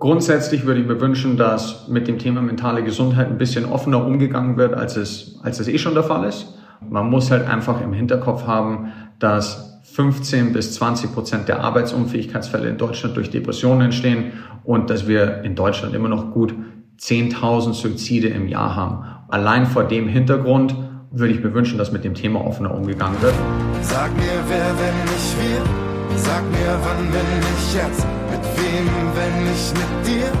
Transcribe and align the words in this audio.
Grundsätzlich 0.00 0.64
würde 0.64 0.80
ich 0.80 0.86
mir 0.86 0.98
wünschen, 0.98 1.36
dass 1.36 1.86
mit 1.86 2.08
dem 2.08 2.18
Thema 2.18 2.40
mentale 2.40 2.82
Gesundheit 2.82 3.28
ein 3.28 3.36
bisschen 3.36 3.66
offener 3.66 4.02
umgegangen 4.04 4.56
wird, 4.56 4.72
als 4.72 4.96
es, 4.96 5.38
als 5.42 5.60
es 5.60 5.68
eh 5.68 5.76
schon 5.76 5.92
der 5.92 6.02
Fall 6.02 6.26
ist. 6.26 6.54
Man 6.88 7.10
muss 7.10 7.30
halt 7.30 7.46
einfach 7.46 7.82
im 7.82 7.92
Hinterkopf 7.92 8.46
haben, 8.46 8.92
dass 9.18 9.78
15 9.82 10.54
bis 10.54 10.72
20 10.72 11.12
Prozent 11.12 11.48
der 11.48 11.60
Arbeitsunfähigkeitsfälle 11.60 12.70
in 12.70 12.78
Deutschland 12.78 13.14
durch 13.14 13.28
Depressionen 13.28 13.82
entstehen 13.82 14.32
und 14.64 14.88
dass 14.88 15.06
wir 15.06 15.42
in 15.42 15.54
Deutschland 15.54 15.94
immer 15.94 16.08
noch 16.08 16.32
gut 16.32 16.54
10.000 16.98 17.74
Suizide 17.74 18.28
im 18.28 18.48
Jahr 18.48 18.74
haben. 18.74 19.04
Allein 19.28 19.66
vor 19.66 19.84
dem 19.84 20.08
Hintergrund 20.08 20.74
würde 21.10 21.34
ich 21.34 21.44
mir 21.44 21.52
wünschen, 21.52 21.76
dass 21.76 21.92
mit 21.92 22.04
dem 22.04 22.14
Thema 22.14 22.42
offener 22.42 22.74
umgegangen 22.74 23.20
wird. 23.20 23.34
Sag 23.82 24.16
mir, 24.16 24.22
wer, 24.48 24.66
wenn 24.78 25.12
nicht 25.12 25.36
wir? 25.38 25.89
Sag 26.16 26.44
mir, 26.50 26.78
wann, 26.82 27.12
wenn 27.12 27.38
nicht 27.38 27.74
jetzt? 27.74 28.04
Mit 28.30 28.42
wem, 28.56 28.86
wenn 29.14 29.44
nicht 29.44 29.74
mit 29.74 30.06
dir? 30.06 30.32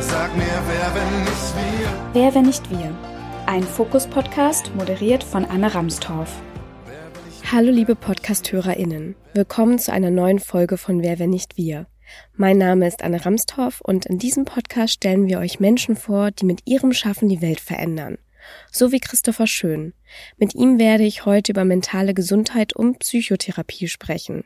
Sag 0.00 0.36
mir, 0.36 0.44
wer, 0.44 0.94
wenn 0.94 1.20
nicht 1.24 1.54
wir? 1.56 1.88
Wer, 2.12 2.34
wenn 2.34 2.46
nicht 2.46 2.70
wir? 2.70 2.96
Ein 3.46 3.62
Fokus-Podcast 3.62 4.74
moderiert 4.74 5.24
von 5.24 5.44
Anne 5.44 5.74
Ramstorff. 5.74 6.32
Hallo 7.50 7.70
liebe 7.70 7.94
Podcast-HörerInnen. 7.94 9.14
Willkommen 9.34 9.78
zu 9.78 9.92
einer 9.92 10.10
neuen 10.10 10.38
Folge 10.38 10.76
von 10.76 11.02
Wer, 11.02 11.18
wenn 11.18 11.30
nicht 11.30 11.56
wir. 11.56 11.86
Mein 12.34 12.58
Name 12.58 12.86
ist 12.86 13.02
Anne 13.02 13.24
Ramstorff 13.24 13.80
und 13.80 14.06
in 14.06 14.18
diesem 14.18 14.44
Podcast 14.44 14.94
stellen 14.94 15.26
wir 15.26 15.38
euch 15.38 15.60
Menschen 15.60 15.96
vor, 15.96 16.30
die 16.30 16.44
mit 16.44 16.62
ihrem 16.66 16.92
Schaffen 16.92 17.28
die 17.28 17.42
Welt 17.42 17.60
verändern. 17.60 18.18
So 18.70 18.92
wie 18.92 19.00
Christopher 19.00 19.46
Schön. 19.46 19.92
Mit 20.36 20.54
ihm 20.54 20.78
werde 20.78 21.04
ich 21.04 21.24
heute 21.24 21.52
über 21.52 21.64
mentale 21.64 22.14
Gesundheit 22.14 22.74
und 22.74 23.00
Psychotherapie 23.00 23.88
sprechen. 23.88 24.44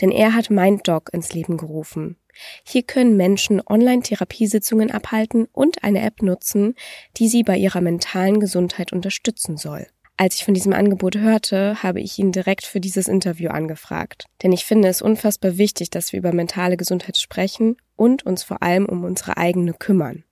Denn 0.00 0.10
er 0.10 0.34
hat 0.34 0.50
MindDoc 0.50 1.10
ins 1.12 1.32
Leben 1.32 1.56
gerufen. 1.56 2.16
Hier 2.64 2.82
können 2.82 3.16
Menschen 3.16 3.60
Online-Therapiesitzungen 3.64 4.90
abhalten 4.90 5.48
und 5.52 5.84
eine 5.84 6.02
App 6.02 6.22
nutzen, 6.22 6.74
die 7.16 7.28
sie 7.28 7.42
bei 7.42 7.56
ihrer 7.56 7.80
mentalen 7.80 8.40
Gesundheit 8.40 8.92
unterstützen 8.92 9.56
soll. 9.56 9.86
Als 10.16 10.36
ich 10.36 10.44
von 10.44 10.54
diesem 10.54 10.72
Angebot 10.72 11.16
hörte, 11.16 11.82
habe 11.82 12.00
ich 12.00 12.18
ihn 12.18 12.32
direkt 12.32 12.64
für 12.64 12.80
dieses 12.80 13.08
Interview 13.08 13.50
angefragt. 13.50 14.26
Denn 14.42 14.52
ich 14.52 14.64
finde 14.64 14.88
es 14.88 15.02
unfassbar 15.02 15.58
wichtig, 15.58 15.90
dass 15.90 16.12
wir 16.12 16.18
über 16.18 16.32
mentale 16.32 16.76
Gesundheit 16.76 17.16
sprechen 17.16 17.76
und 17.96 18.24
uns 18.24 18.42
vor 18.42 18.62
allem 18.62 18.86
um 18.86 19.04
unsere 19.04 19.36
eigene 19.36 19.72
kümmern. 19.72 20.24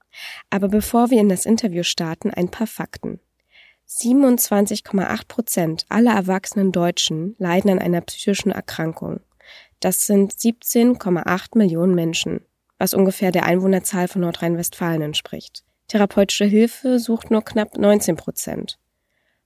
Aber 0.50 0.68
bevor 0.68 1.10
wir 1.10 1.20
in 1.20 1.28
das 1.28 1.46
Interview 1.46 1.82
starten, 1.82 2.30
ein 2.30 2.50
paar 2.50 2.66
Fakten. 2.66 3.20
27,8 3.88 5.26
Prozent 5.26 5.86
aller 5.88 6.14
erwachsenen 6.14 6.70
Deutschen 6.70 7.34
leiden 7.38 7.70
an 7.70 7.80
einer 7.80 8.00
psychischen 8.02 8.52
Erkrankung. 8.52 9.20
Das 9.80 10.06
sind 10.06 10.32
17,8 10.34 11.56
Millionen 11.56 11.94
Menschen, 11.94 12.42
was 12.78 12.92
ungefähr 12.92 13.32
der 13.32 13.46
Einwohnerzahl 13.46 14.08
von 14.08 14.20
Nordrhein-Westfalen 14.20 15.00
entspricht. 15.00 15.64
Therapeutische 15.88 16.44
Hilfe 16.44 16.98
sucht 16.98 17.30
nur 17.30 17.42
knapp 17.42 17.78
19 17.78 18.16
Prozent. 18.16 18.78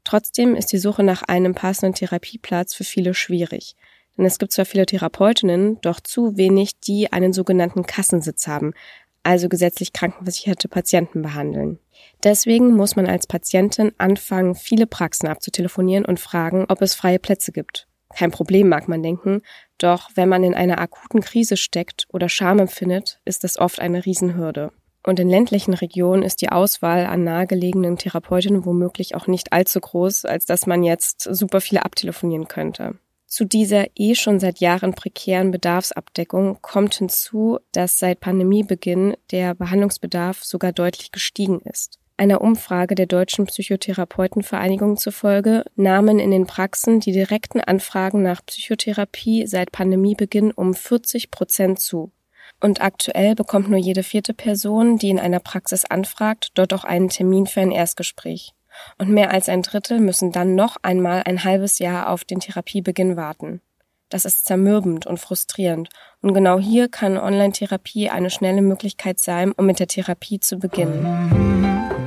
Trotzdem 0.02 0.56
ist 0.56 0.72
die 0.72 0.78
Suche 0.78 1.02
nach 1.02 1.22
einem 1.22 1.55
passenden 1.55 1.94
Therapieplatz 1.94 2.74
für 2.74 2.84
viele 2.84 3.14
schwierig. 3.14 3.77
Denn 4.16 4.27
es 4.27 4.38
gibt 4.38 4.52
zwar 4.52 4.64
viele 4.64 4.86
Therapeutinnen, 4.86 5.80
doch 5.80 6.00
zu 6.00 6.36
wenig, 6.36 6.78
die 6.80 7.12
einen 7.12 7.32
sogenannten 7.32 7.86
Kassensitz 7.86 8.46
haben, 8.46 8.74
also 9.22 9.48
gesetzlich 9.48 9.92
krankenversicherte 9.92 10.68
Patienten 10.68 11.22
behandeln. 11.22 11.78
Deswegen 12.22 12.74
muss 12.74 12.96
man 12.96 13.06
als 13.06 13.27
Patientin 13.27 13.92
anfangen, 13.98 14.55
viele 14.55 14.86
Praxen 14.86 15.28
abzutelefonieren 15.28 16.05
und 16.05 16.20
fragen, 16.20 16.66
ob 16.68 16.82
es 16.82 16.94
freie 16.94 17.18
Plätze 17.18 17.50
gibt. 17.52 17.88
Kein 18.16 18.30
Problem, 18.30 18.68
mag 18.68 18.88
man 18.88 19.02
denken, 19.02 19.42
doch 19.78 20.10
wenn 20.14 20.28
man 20.28 20.44
in 20.44 20.54
einer 20.54 20.78
akuten 20.78 21.20
Krise 21.20 21.56
steckt 21.56 22.06
oder 22.12 22.28
Scham 22.28 22.58
empfindet, 22.58 23.20
ist 23.24 23.44
das 23.44 23.58
oft 23.58 23.80
eine 23.80 24.04
Riesenhürde. 24.06 24.72
Und 25.06 25.20
in 25.20 25.28
ländlichen 25.28 25.74
Regionen 25.74 26.22
ist 26.22 26.40
die 26.40 26.48
Auswahl 26.48 27.04
an 27.04 27.24
nahegelegenen 27.24 27.98
Therapeutinnen 27.98 28.64
womöglich 28.64 29.14
auch 29.14 29.26
nicht 29.26 29.52
allzu 29.52 29.80
groß, 29.80 30.24
als 30.24 30.46
dass 30.46 30.66
man 30.66 30.82
jetzt 30.82 31.22
super 31.22 31.60
viele 31.60 31.84
abtelefonieren 31.84 32.48
könnte. 32.48 32.98
Zu 33.27 33.44
dieser 33.44 33.86
eh 33.96 34.14
schon 34.14 34.39
seit 34.39 34.60
Jahren 34.60 34.94
prekären 34.94 35.50
Bedarfsabdeckung 35.50 36.58
kommt 36.62 36.94
hinzu, 36.94 37.58
dass 37.72 37.98
seit 37.98 38.20
Pandemiebeginn 38.20 39.16
der 39.33 39.55
Behandlungsbedarf 39.55 40.44
sogar 40.44 40.72
deutlich 40.72 41.10
gestiegen 41.10 41.60
ist. 41.60 41.98
Einer 42.17 42.42
Umfrage 42.42 42.95
der 42.95 43.07
Deutschen 43.07 43.47
Psychotherapeutenvereinigung 43.47 44.97
zufolge 44.97 45.64
nahmen 45.75 46.20
in 46.20 46.30
den 46.30 46.47
Praxen 46.47 47.01
die 47.01 47.11
direkten 47.11 47.61
Anfragen 47.61 48.23
nach 48.23 48.41
Psychotherapie 48.47 49.48
seit 49.48 49.73
Pandemiebeginn 49.73 50.52
um 50.52 50.75
40 50.75 51.33
Prozent 51.33 51.80
zu. 51.80 52.13
Und 52.61 52.80
aktuell 52.80 53.35
bekommt 53.35 53.69
nur 53.69 53.80
jede 53.80 54.05
vierte 54.05 54.33
Person, 54.33 54.97
die 54.97 55.11
in 55.11 55.19
einer 55.19 55.41
Praxis 55.41 55.85
anfragt, 55.85 56.52
dort 56.55 56.73
auch 56.73 56.85
einen 56.85 57.08
Termin 57.08 57.48
für 57.48 57.63
ein 57.63 57.73
Erstgespräch. 57.73 58.52
Und 58.96 59.11
mehr 59.11 59.33
als 59.33 59.48
ein 59.48 59.63
Drittel 59.63 59.98
müssen 59.98 60.31
dann 60.31 60.55
noch 60.55 60.77
einmal 60.83 61.23
ein 61.25 61.42
halbes 61.42 61.81
Jahr 61.81 62.11
auf 62.11 62.25
den 62.25 62.39
Therapiebeginn 62.39 63.17
warten. 63.17 63.61
Das 64.08 64.25
ist 64.25 64.45
zermürbend 64.45 65.05
und 65.07 65.19
frustrierend. 65.19 65.89
Und 66.20 66.33
genau 66.33 66.61
hier 66.61 66.89
kann 66.89 67.19
Online-Therapie 67.19 68.08
eine 68.11 68.31
schnelle 68.31 68.63
Möglichkeit 68.63 69.19
sein, 69.19 69.51
um 69.51 69.67
mit 69.67 69.81
der 69.81 69.89
Therapie 69.89 70.39
zu 70.39 70.58
beginnen. 70.58 72.03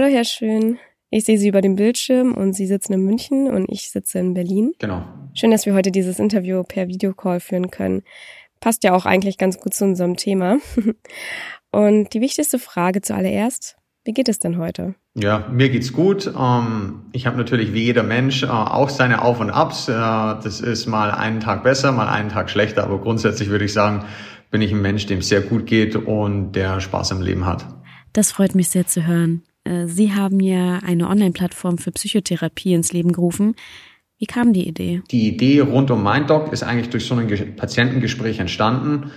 Hallo, 0.00 0.06
Herr 0.06 0.22
Schön. 0.22 0.78
Ich 1.10 1.24
sehe 1.24 1.38
Sie 1.38 1.48
über 1.48 1.60
dem 1.60 1.74
Bildschirm 1.74 2.32
und 2.32 2.52
Sie 2.52 2.66
sitzen 2.66 2.92
in 2.92 3.02
München 3.02 3.50
und 3.50 3.68
ich 3.68 3.90
sitze 3.90 4.20
in 4.20 4.32
Berlin. 4.32 4.70
Genau. 4.78 5.02
Schön, 5.34 5.50
dass 5.50 5.66
wir 5.66 5.74
heute 5.74 5.90
dieses 5.90 6.20
Interview 6.20 6.62
per 6.62 6.86
Videocall 6.86 7.40
führen 7.40 7.72
können. 7.72 8.04
Passt 8.60 8.84
ja 8.84 8.94
auch 8.94 9.06
eigentlich 9.06 9.38
ganz 9.38 9.58
gut 9.58 9.74
zu 9.74 9.82
unserem 9.82 10.16
Thema. 10.16 10.58
Und 11.72 12.14
die 12.14 12.20
wichtigste 12.20 12.60
Frage 12.60 13.00
zuallererst, 13.00 13.76
wie 14.04 14.12
geht 14.12 14.28
es 14.28 14.38
denn 14.38 14.56
heute? 14.56 14.94
Ja, 15.16 15.48
mir 15.50 15.68
geht's 15.68 15.92
gut. 15.92 16.32
Ähm, 16.32 17.06
ich 17.10 17.26
habe 17.26 17.36
natürlich 17.36 17.72
wie 17.72 17.82
jeder 17.82 18.04
Mensch 18.04 18.44
äh, 18.44 18.46
auch 18.46 18.90
seine 18.90 19.22
Auf 19.22 19.40
und 19.40 19.50
Abs. 19.50 19.88
Äh, 19.88 19.94
das 19.94 20.60
ist 20.60 20.86
mal 20.86 21.10
einen 21.10 21.40
Tag 21.40 21.64
besser, 21.64 21.90
mal 21.90 22.06
einen 22.06 22.28
Tag 22.28 22.50
schlechter, 22.50 22.84
aber 22.84 23.00
grundsätzlich 23.00 23.48
würde 23.48 23.64
ich 23.64 23.72
sagen, 23.72 24.04
bin 24.52 24.62
ich 24.62 24.70
ein 24.70 24.80
Mensch, 24.80 25.06
dem 25.06 25.18
es 25.18 25.28
sehr 25.28 25.40
gut 25.40 25.66
geht 25.66 25.96
und 25.96 26.52
der 26.52 26.78
Spaß 26.78 27.10
im 27.10 27.20
Leben 27.20 27.46
hat. 27.46 27.66
Das 28.12 28.30
freut 28.30 28.54
mich 28.54 28.68
sehr 28.68 28.86
zu 28.86 29.04
hören. 29.04 29.42
Äh, 29.68 29.86
Sie 29.86 30.14
haben 30.14 30.40
ja 30.40 30.78
eine 30.84 31.08
Online-Plattform 31.08 31.78
für 31.78 31.92
Psychotherapie 31.92 32.74
ins 32.74 32.92
Leben 32.92 33.12
gerufen. 33.12 33.54
Wie 34.18 34.26
kam 34.26 34.52
die 34.52 34.66
Idee? 34.66 35.02
Die 35.10 35.28
Idee 35.28 35.60
rund 35.60 35.90
um 35.90 36.02
MindDoc 36.02 36.52
ist 36.52 36.64
eigentlich 36.64 36.90
durch 36.90 37.06
so 37.06 37.14
ein 37.14 37.56
Patientengespräch 37.56 38.40
entstanden. 38.40 39.12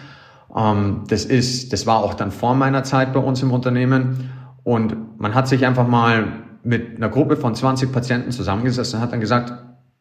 Ähm, 0.56 1.04
das 1.08 1.26
ist, 1.26 1.74
das 1.74 1.88
war 1.88 2.04
auch 2.04 2.14
dann 2.14 2.32
vor 2.32 2.54
meiner 2.54 2.84
Zeit 2.84 3.14
bei 3.14 3.20
uns 3.20 3.42
im 3.42 3.52
Unternehmen. 3.52 4.30
Und 4.64 5.20
man 5.20 5.34
hat 5.34 5.48
sich 5.48 5.66
einfach 5.66 5.88
mal 5.88 6.44
mit 6.64 6.98
einer 6.98 7.10
Gruppe 7.10 7.36
von 7.38 7.56
20 7.56 7.92
Patienten 7.92 8.32
zusammengesetzt 8.32 8.94
und 8.94 9.02
hat 9.02 9.12
dann 9.12 9.20
gesagt, 9.20 9.54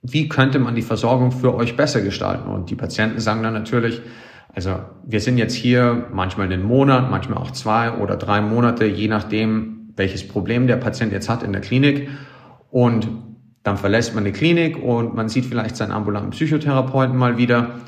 wie 0.02 0.28
könnte 0.28 0.58
man 0.58 0.74
die 0.74 0.82
Versorgung 0.82 1.32
für 1.32 1.54
euch 1.54 1.76
besser 1.76 2.02
gestalten? 2.02 2.50
Und 2.50 2.68
die 2.68 2.74
Patienten 2.74 3.20
sagen 3.20 3.42
dann 3.42 3.54
natürlich, 3.54 4.02
also 4.54 4.80
wir 5.06 5.20
sind 5.20 5.38
jetzt 5.38 5.54
hier 5.54 6.08
manchmal 6.12 6.46
einen 6.46 6.62
Monat, 6.62 7.10
manchmal 7.10 7.38
auch 7.38 7.52
zwei 7.52 7.92
oder 7.92 8.16
drei 8.16 8.42
Monate, 8.42 8.84
je 8.84 9.08
nachdem, 9.08 9.79
welches 10.00 10.26
Problem 10.26 10.66
der 10.66 10.78
Patient 10.78 11.12
jetzt 11.12 11.28
hat 11.28 11.44
in 11.44 11.52
der 11.52 11.60
Klinik. 11.60 12.08
Und 12.70 13.06
dann 13.62 13.76
verlässt 13.76 14.14
man 14.14 14.24
die 14.24 14.32
Klinik 14.32 14.82
und 14.82 15.14
man 15.14 15.28
sieht 15.28 15.44
vielleicht 15.44 15.76
seinen 15.76 15.92
ambulanten 15.92 16.30
Psychotherapeuten 16.30 17.16
mal 17.16 17.36
wieder. 17.36 17.80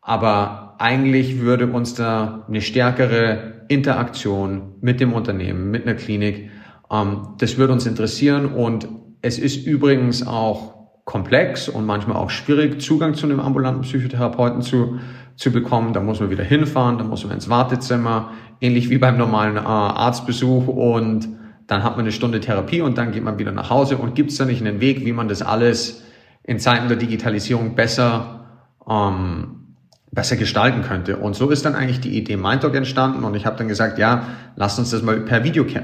Aber 0.00 0.76
eigentlich 0.78 1.40
würde 1.40 1.66
uns 1.66 1.94
da 1.94 2.46
eine 2.48 2.60
stärkere 2.60 3.64
Interaktion 3.68 4.76
mit 4.80 5.00
dem 5.00 5.12
Unternehmen, 5.12 5.70
mit 5.70 5.86
einer 5.86 5.96
Klinik, 5.96 6.50
ähm, 6.90 7.34
das 7.38 7.58
würde 7.58 7.72
uns 7.72 7.84
interessieren. 7.84 8.46
Und 8.46 8.88
es 9.20 9.38
ist 9.38 9.66
übrigens 9.66 10.26
auch 10.26 10.74
komplex 11.04 11.68
und 11.68 11.84
manchmal 11.86 12.16
auch 12.16 12.30
schwierig, 12.30 12.80
Zugang 12.80 13.14
zu 13.14 13.26
einem 13.26 13.40
ambulanten 13.40 13.82
Psychotherapeuten 13.82 14.62
zu, 14.62 15.00
zu 15.34 15.50
bekommen. 15.50 15.92
Da 15.92 16.00
muss 16.00 16.20
man 16.20 16.30
wieder 16.30 16.44
hinfahren, 16.44 16.98
da 16.98 17.04
muss 17.04 17.24
man 17.24 17.34
ins 17.34 17.48
Wartezimmer, 17.48 18.30
ähnlich 18.60 18.90
wie 18.90 18.98
beim 18.98 19.18
normalen 19.18 19.56
äh, 19.56 19.60
Arztbesuch 19.60 20.68
und 20.68 21.39
dann 21.70 21.84
hat 21.84 21.92
man 21.92 22.00
eine 22.00 22.10
Stunde 22.10 22.40
Therapie 22.40 22.80
und 22.80 22.98
dann 22.98 23.12
geht 23.12 23.22
man 23.22 23.38
wieder 23.38 23.52
nach 23.52 23.70
Hause 23.70 23.96
und 23.96 24.16
gibt 24.16 24.32
es 24.32 24.38
da 24.38 24.44
nicht 24.44 24.60
einen 24.60 24.80
Weg, 24.80 25.04
wie 25.04 25.12
man 25.12 25.28
das 25.28 25.40
alles 25.40 26.02
in 26.42 26.58
Zeiten 26.58 26.88
der 26.88 26.96
Digitalisierung 26.96 27.76
besser, 27.76 28.46
ähm, 28.88 29.76
besser 30.10 30.34
gestalten 30.34 30.82
könnte. 30.82 31.18
Und 31.18 31.36
so 31.36 31.48
ist 31.48 31.64
dann 31.64 31.76
eigentlich 31.76 32.00
die 32.00 32.18
Idee 32.18 32.36
MindTalk 32.36 32.74
entstanden 32.74 33.22
und 33.22 33.36
ich 33.36 33.46
habe 33.46 33.56
dann 33.56 33.68
gesagt, 33.68 34.00
ja, 34.00 34.24
lasst 34.56 34.80
uns 34.80 34.90
das 34.90 35.02
mal 35.02 35.20
per 35.20 35.44
Video, 35.44 35.62
äh, 35.62 35.78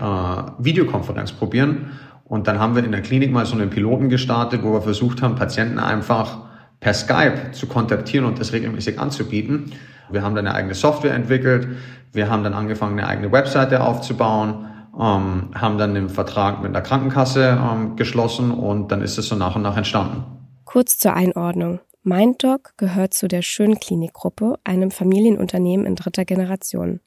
Videokonferenz 0.58 1.30
probieren. 1.30 1.92
Und 2.24 2.48
dann 2.48 2.58
haben 2.58 2.74
wir 2.74 2.82
in 2.82 2.90
der 2.90 3.02
Klinik 3.02 3.30
mal 3.30 3.46
so 3.46 3.54
einen 3.54 3.70
Piloten 3.70 4.08
gestartet, 4.08 4.64
wo 4.64 4.72
wir 4.72 4.82
versucht 4.82 5.22
haben, 5.22 5.36
Patienten 5.36 5.78
einfach 5.78 6.38
per 6.80 6.94
Skype 6.94 7.52
zu 7.52 7.68
kontaktieren 7.68 8.26
und 8.26 8.40
das 8.40 8.52
regelmäßig 8.52 8.98
anzubieten. 8.98 9.70
Wir 10.10 10.22
haben 10.22 10.34
dann 10.34 10.48
eine 10.48 10.56
eigene 10.56 10.74
Software 10.74 11.14
entwickelt. 11.14 11.68
Wir 12.12 12.28
haben 12.28 12.42
dann 12.42 12.54
angefangen, 12.54 12.98
eine 12.98 13.06
eigene 13.06 13.30
Webseite 13.30 13.84
aufzubauen 13.84 14.66
ähm, 14.98 15.50
haben 15.54 15.78
dann 15.78 15.94
den 15.94 16.08
Vertrag 16.08 16.62
mit 16.62 16.74
der 16.74 16.82
Krankenkasse 16.82 17.58
ähm, 17.60 17.96
geschlossen 17.96 18.50
und 18.50 18.90
dann 18.92 19.02
ist 19.02 19.18
es 19.18 19.28
so 19.28 19.36
nach 19.36 19.56
und 19.56 19.62
nach 19.62 19.76
entstanden. 19.76 20.24
Kurz 20.64 20.98
zur 20.98 21.14
Einordnung. 21.14 21.80
MindDoc 22.02 22.74
gehört 22.76 23.14
zu 23.14 23.28
der 23.28 23.42
Schönklinik-Gruppe, 23.42 24.54
einem 24.64 24.90
Familienunternehmen 24.90 25.86
in 25.86 25.96
dritter 25.96 26.24
Generation. 26.24 27.00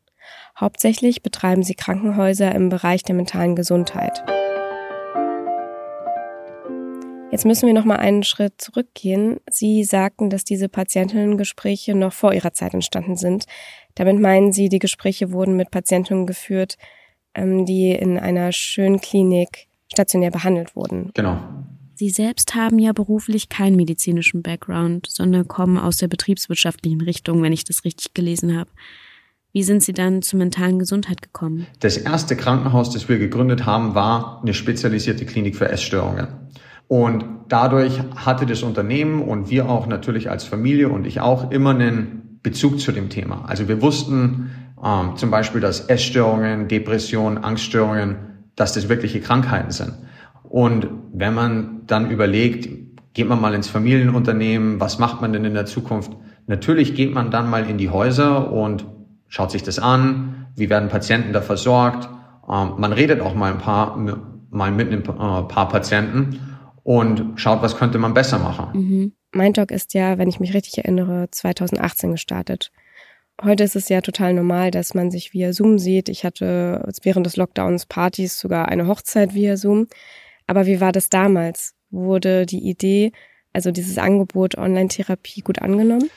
Hauptsächlich 0.59 1.23
betreiben 1.23 1.63
sie 1.63 1.73
Krankenhäuser 1.73 2.53
im 2.53 2.69
Bereich 2.69 3.03
der 3.03 3.15
mentalen 3.15 3.55
Gesundheit. 3.55 4.23
Jetzt 7.31 7.45
müssen 7.45 7.67
wir 7.67 7.75
noch 7.75 7.85
mal 7.85 7.97
einen 7.97 8.23
Schritt 8.23 8.59
zurückgehen. 8.59 9.39
Sie 9.49 9.83
sagten, 9.83 10.31
dass 10.31 10.43
diese 10.43 10.67
Patientinnengespräche 10.67 11.93
noch 11.93 12.11
vor 12.11 12.33
ihrer 12.33 12.53
Zeit 12.53 12.73
entstanden 12.73 13.17
sind. 13.17 13.45
Damit 13.93 14.19
meinen 14.19 14.51
Sie, 14.51 14.67
die 14.67 14.79
Gespräche 14.79 15.31
wurden 15.31 15.55
mit 15.55 15.69
Patientinnen 15.69 16.25
geführt, 16.25 16.75
ähm, 17.39 17.65
die 17.65 17.91
in 17.91 18.17
einer 18.17 18.51
schönen 18.51 18.99
Klinik 18.99 19.67
stationär 19.91 20.31
behandelt 20.31 20.75
wurden. 20.75 21.11
Genau. 21.13 21.39
Sie 21.95 22.09
selbst 22.09 22.55
haben 22.55 22.79
ja 22.79 22.93
beruflich 22.93 23.49
keinen 23.49 23.75
medizinischen 23.75 24.41
Background, 24.41 25.07
sondern 25.09 25.47
kommen 25.47 25.77
aus 25.77 25.97
der 25.97 26.07
betriebswirtschaftlichen 26.07 27.01
Richtung, 27.01 27.41
wenn 27.41 27.51
ich 27.51 27.65
das 27.65 27.83
richtig 27.83 28.13
gelesen 28.13 28.57
habe. 28.57 28.69
Wie 29.51 29.63
sind 29.63 29.83
Sie 29.83 29.93
dann 29.93 30.21
zur 30.21 30.39
mentalen 30.39 30.79
Gesundheit 30.79 31.21
gekommen? 31.21 31.65
Das 31.79 31.97
erste 31.97 32.35
Krankenhaus, 32.37 32.91
das 32.91 33.09
wir 33.09 33.17
gegründet 33.17 33.65
haben, 33.65 33.95
war 33.95 34.39
eine 34.41 34.53
spezialisierte 34.53 35.25
Klinik 35.25 35.55
für 35.55 35.69
Essstörungen. 35.69 36.27
Und 36.87 37.25
dadurch 37.49 37.99
hatte 38.15 38.45
das 38.45 38.63
Unternehmen 38.63 39.21
und 39.21 39.49
wir 39.49 39.67
auch 39.67 39.87
natürlich 39.87 40.29
als 40.29 40.43
Familie 40.43 40.89
und 40.89 41.05
ich 41.05 41.19
auch 41.19 41.51
immer 41.51 41.71
einen 41.71 42.39
Bezug 42.41 42.79
zu 42.79 42.91
dem 42.91 43.09
Thema. 43.09 43.45
Also 43.47 43.67
wir 43.67 43.81
wussten 43.81 44.51
ähm, 44.83 45.15
zum 45.15 45.31
Beispiel, 45.31 45.61
dass 45.61 45.89
Essstörungen, 45.89 46.67
Depressionen, 46.67 47.43
Angststörungen, 47.43 48.17
dass 48.55 48.73
das 48.73 48.89
wirkliche 48.89 49.21
Krankheiten 49.21 49.71
sind. 49.71 49.93
Und 50.43 50.87
wenn 51.13 51.33
man 51.33 51.81
dann 51.85 52.09
überlegt, 52.09 52.69
geht 53.13 53.27
man 53.27 53.41
mal 53.41 53.53
ins 53.53 53.67
Familienunternehmen, 53.67 54.79
was 54.79 54.99
macht 54.99 55.21
man 55.21 55.33
denn 55.33 55.45
in 55.45 55.53
der 55.53 55.65
Zukunft? 55.65 56.11
Natürlich 56.47 56.95
geht 56.95 57.13
man 57.13 57.31
dann 57.31 57.49
mal 57.49 57.69
in 57.69 57.77
die 57.77 57.89
Häuser 57.89 58.51
und 58.51 58.85
schaut 59.27 59.51
sich 59.51 59.63
das 59.63 59.79
an, 59.79 60.47
wie 60.55 60.69
werden 60.69 60.89
Patienten 60.89 61.33
da 61.33 61.41
versorgt. 61.41 62.09
Ähm, 62.49 62.73
man 62.77 62.93
redet 62.93 63.21
auch 63.21 63.35
mal 63.35 63.51
ein 63.51 63.59
paar, 63.59 63.97
mal 64.49 64.71
mit 64.71 64.91
ein 64.91 65.01
äh, 65.01 65.03
paar 65.03 65.69
Patienten 65.69 66.39
und 66.83 67.39
schaut, 67.39 67.61
was 67.61 67.77
könnte 67.77 67.99
man 67.99 68.13
besser 68.13 68.39
machen. 68.39 68.67
Mhm. 68.73 69.13
MindDoc 69.31 69.69
ist 69.69 69.93
ja, 69.93 70.17
wenn 70.17 70.27
ich 70.27 70.39
mich 70.39 70.55
richtig 70.55 70.79
erinnere, 70.79 71.27
2018 71.29 72.11
gestartet. 72.11 72.71
Heute 73.41 73.63
ist 73.63 73.75
es 73.75 73.87
ja 73.87 74.01
total 74.01 74.33
normal, 74.33 74.69
dass 74.69 74.93
man 74.93 75.11
sich 75.11 75.33
via 75.33 75.53
Zoom 75.53 75.79
sieht. 75.79 76.09
Ich 76.09 76.25
hatte 76.25 76.85
während 77.03 77.25
des 77.25 77.37
Lockdowns 77.37 77.85
Partys 77.85 78.37
sogar 78.37 78.67
eine 78.67 78.87
Hochzeit 78.87 79.33
via 79.33 79.55
Zoom. 79.55 79.87
Aber 80.45 80.65
wie 80.65 80.81
war 80.81 80.91
das 80.91 81.09
damals? 81.09 81.73
Wurde 81.89 82.45
die 82.45 82.69
Idee, 82.69 83.13
also 83.53 83.71
dieses 83.71 83.97
Angebot 83.97 84.57
Online-Therapie 84.57 85.41
gut 85.41 85.61
angenommen? 85.61 86.09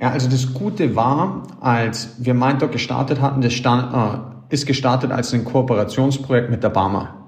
Ja, 0.00 0.10
also 0.10 0.28
das 0.28 0.52
Gute 0.52 0.94
war, 0.94 1.46
als 1.60 2.16
wir 2.18 2.34
MindDoc 2.34 2.72
gestartet 2.72 3.22
hatten, 3.22 3.40
das 3.40 3.54
stand, 3.54 3.94
äh, 3.94 4.54
ist 4.54 4.66
gestartet 4.66 5.10
als 5.10 5.32
ein 5.32 5.44
Kooperationsprojekt 5.44 6.50
mit 6.50 6.62
der 6.62 6.68
Barmer. 6.68 7.25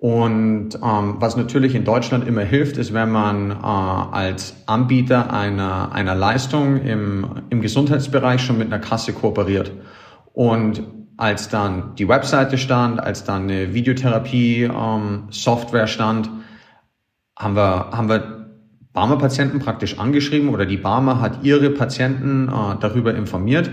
Und 0.00 0.74
ähm, 0.76 1.16
was 1.18 1.36
natürlich 1.36 1.74
in 1.74 1.84
Deutschland 1.84 2.26
immer 2.26 2.40
hilft, 2.40 2.78
ist, 2.78 2.94
wenn 2.94 3.10
man 3.10 3.50
äh, 3.50 3.54
als 3.54 4.56
Anbieter 4.64 5.30
einer, 5.30 5.92
einer 5.92 6.14
Leistung 6.14 6.78
im, 6.78 7.42
im 7.50 7.60
Gesundheitsbereich 7.60 8.40
schon 8.40 8.56
mit 8.56 8.68
einer 8.68 8.78
Kasse 8.78 9.12
kooperiert. 9.12 9.72
Und 10.32 10.84
als 11.18 11.50
dann 11.50 11.94
die 11.96 12.08
Webseite 12.08 12.56
stand, 12.56 12.98
als 12.98 13.24
dann 13.24 13.42
eine 13.42 13.74
Videotherapie-Software 13.74 15.82
ähm, 15.82 15.86
stand, 15.86 16.30
haben 17.38 17.56
wir, 17.56 17.90
haben 17.90 18.08
wir 18.08 18.46
Barmer-Patienten 18.94 19.58
praktisch 19.58 19.98
angeschrieben 19.98 20.48
oder 20.48 20.64
die 20.64 20.78
Barmer 20.78 21.20
hat 21.20 21.44
ihre 21.44 21.68
Patienten 21.68 22.48
äh, 22.48 22.76
darüber 22.80 23.14
informiert. 23.14 23.70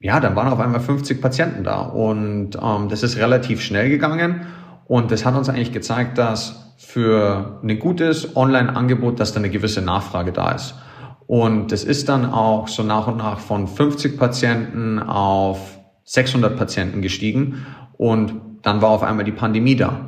Ja, 0.00 0.18
dann 0.18 0.34
waren 0.34 0.48
auf 0.48 0.58
einmal 0.58 0.80
50 0.80 1.22
Patienten 1.22 1.62
da 1.62 1.82
und 1.82 2.58
ähm, 2.60 2.88
das 2.88 3.04
ist 3.04 3.18
relativ 3.18 3.60
schnell 3.60 3.88
gegangen. 3.88 4.46
Und 4.86 5.10
das 5.10 5.24
hat 5.24 5.34
uns 5.34 5.48
eigentlich 5.48 5.72
gezeigt, 5.72 6.18
dass 6.18 6.74
für 6.76 7.60
ein 7.62 7.78
gutes 7.78 8.36
Online-Angebot, 8.36 9.18
dass 9.20 9.32
da 9.32 9.38
eine 9.38 9.50
gewisse 9.50 9.80
Nachfrage 9.80 10.32
da 10.32 10.52
ist. 10.52 10.74
Und 11.26 11.72
das 11.72 11.84
ist 11.84 12.08
dann 12.08 12.26
auch 12.26 12.68
so 12.68 12.82
nach 12.82 13.06
und 13.06 13.16
nach 13.16 13.38
von 13.38 13.66
50 13.66 14.18
Patienten 14.18 14.98
auf 14.98 15.78
600 16.04 16.56
Patienten 16.56 17.00
gestiegen. 17.00 17.66
Und 17.96 18.34
dann 18.62 18.82
war 18.82 18.90
auf 18.90 19.02
einmal 19.02 19.24
die 19.24 19.32
Pandemie 19.32 19.76
da. 19.76 20.00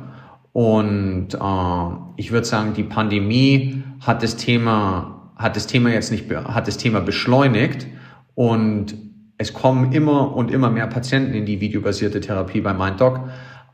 Und 0.53 1.33
äh, 1.33 2.17
ich 2.17 2.31
würde 2.31 2.45
sagen, 2.45 2.73
die 2.73 2.83
Pandemie 2.83 3.83
hat 4.05 4.23
das 4.23 4.37
Thema 4.37 5.13
hat 5.37 5.55
das 5.55 5.67
Thema 5.67 5.89
jetzt 5.89 6.11
nicht 6.11 6.29
hat 6.31 6.67
das 6.67 6.77
Thema 6.77 6.99
beschleunigt 6.99 7.85
und 8.33 8.95
es 9.37 9.53
kommen 9.53 9.91
immer 9.91 10.35
und 10.35 10.49
immer 10.49 10.71
mehr 10.71 10.87
Patienten 10.87 11.35
in 11.35 11.45
die 11.45 11.61
videobasierte 11.61 12.19
Therapie 12.21 12.61
bei 12.61 12.73
MindDoc. 12.73 13.19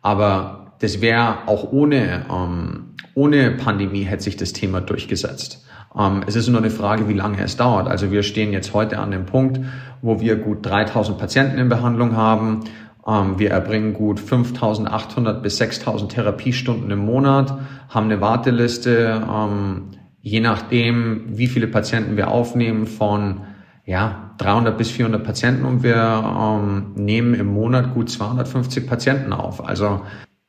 Aber 0.01 0.62
das 0.79 1.01
wäre 1.01 1.47
auch 1.47 1.71
ohne, 1.71 2.25
ähm, 2.31 2.95
ohne 3.15 3.51
Pandemie 3.51 4.03
hätte 4.03 4.23
sich 4.23 4.37
das 4.37 4.53
Thema 4.53 4.81
durchgesetzt. 4.81 5.63
Ähm, 5.97 6.21
es 6.27 6.35
ist 6.35 6.47
nur 6.47 6.59
eine 6.59 6.69
Frage, 6.69 7.07
wie 7.07 7.13
lange 7.13 7.41
es 7.41 7.57
dauert. 7.57 7.87
Also 7.87 8.11
wir 8.11 8.23
stehen 8.23 8.51
jetzt 8.51 8.73
heute 8.73 8.99
an 8.99 9.11
dem 9.11 9.25
Punkt, 9.25 9.59
wo 10.01 10.19
wir 10.19 10.35
gut 10.37 10.65
3000 10.65 11.17
Patienten 11.17 11.57
in 11.57 11.69
Behandlung 11.69 12.15
haben. 12.15 12.61
Ähm, 13.07 13.37
wir 13.37 13.51
erbringen 13.51 13.93
gut 13.93 14.19
5800 14.19 15.43
bis 15.43 15.57
6000 15.57 16.11
Therapiestunden 16.11 16.89
im 16.91 16.99
Monat, 16.99 17.57
haben 17.89 18.05
eine 18.05 18.21
Warteliste, 18.21 19.21
ähm, 19.29 19.89
je 20.21 20.39
nachdem, 20.39 21.37
wie 21.37 21.47
viele 21.47 21.67
Patienten 21.67 22.17
wir 22.17 22.29
aufnehmen, 22.29 22.87
von 22.87 23.41
ja, 23.85 24.31
300 24.37 24.77
bis 24.77 24.89
400 24.91 25.23
Patienten 25.23 25.65
und 25.65 25.83
wir 25.83 25.95
ähm, 25.95 26.93
nehmen 26.95 27.33
im 27.33 27.47
Monat 27.47 27.93
gut 27.93 28.09
250 28.09 28.87
Patienten 28.87 29.33
auf. 29.33 29.67
Also 29.67 30.01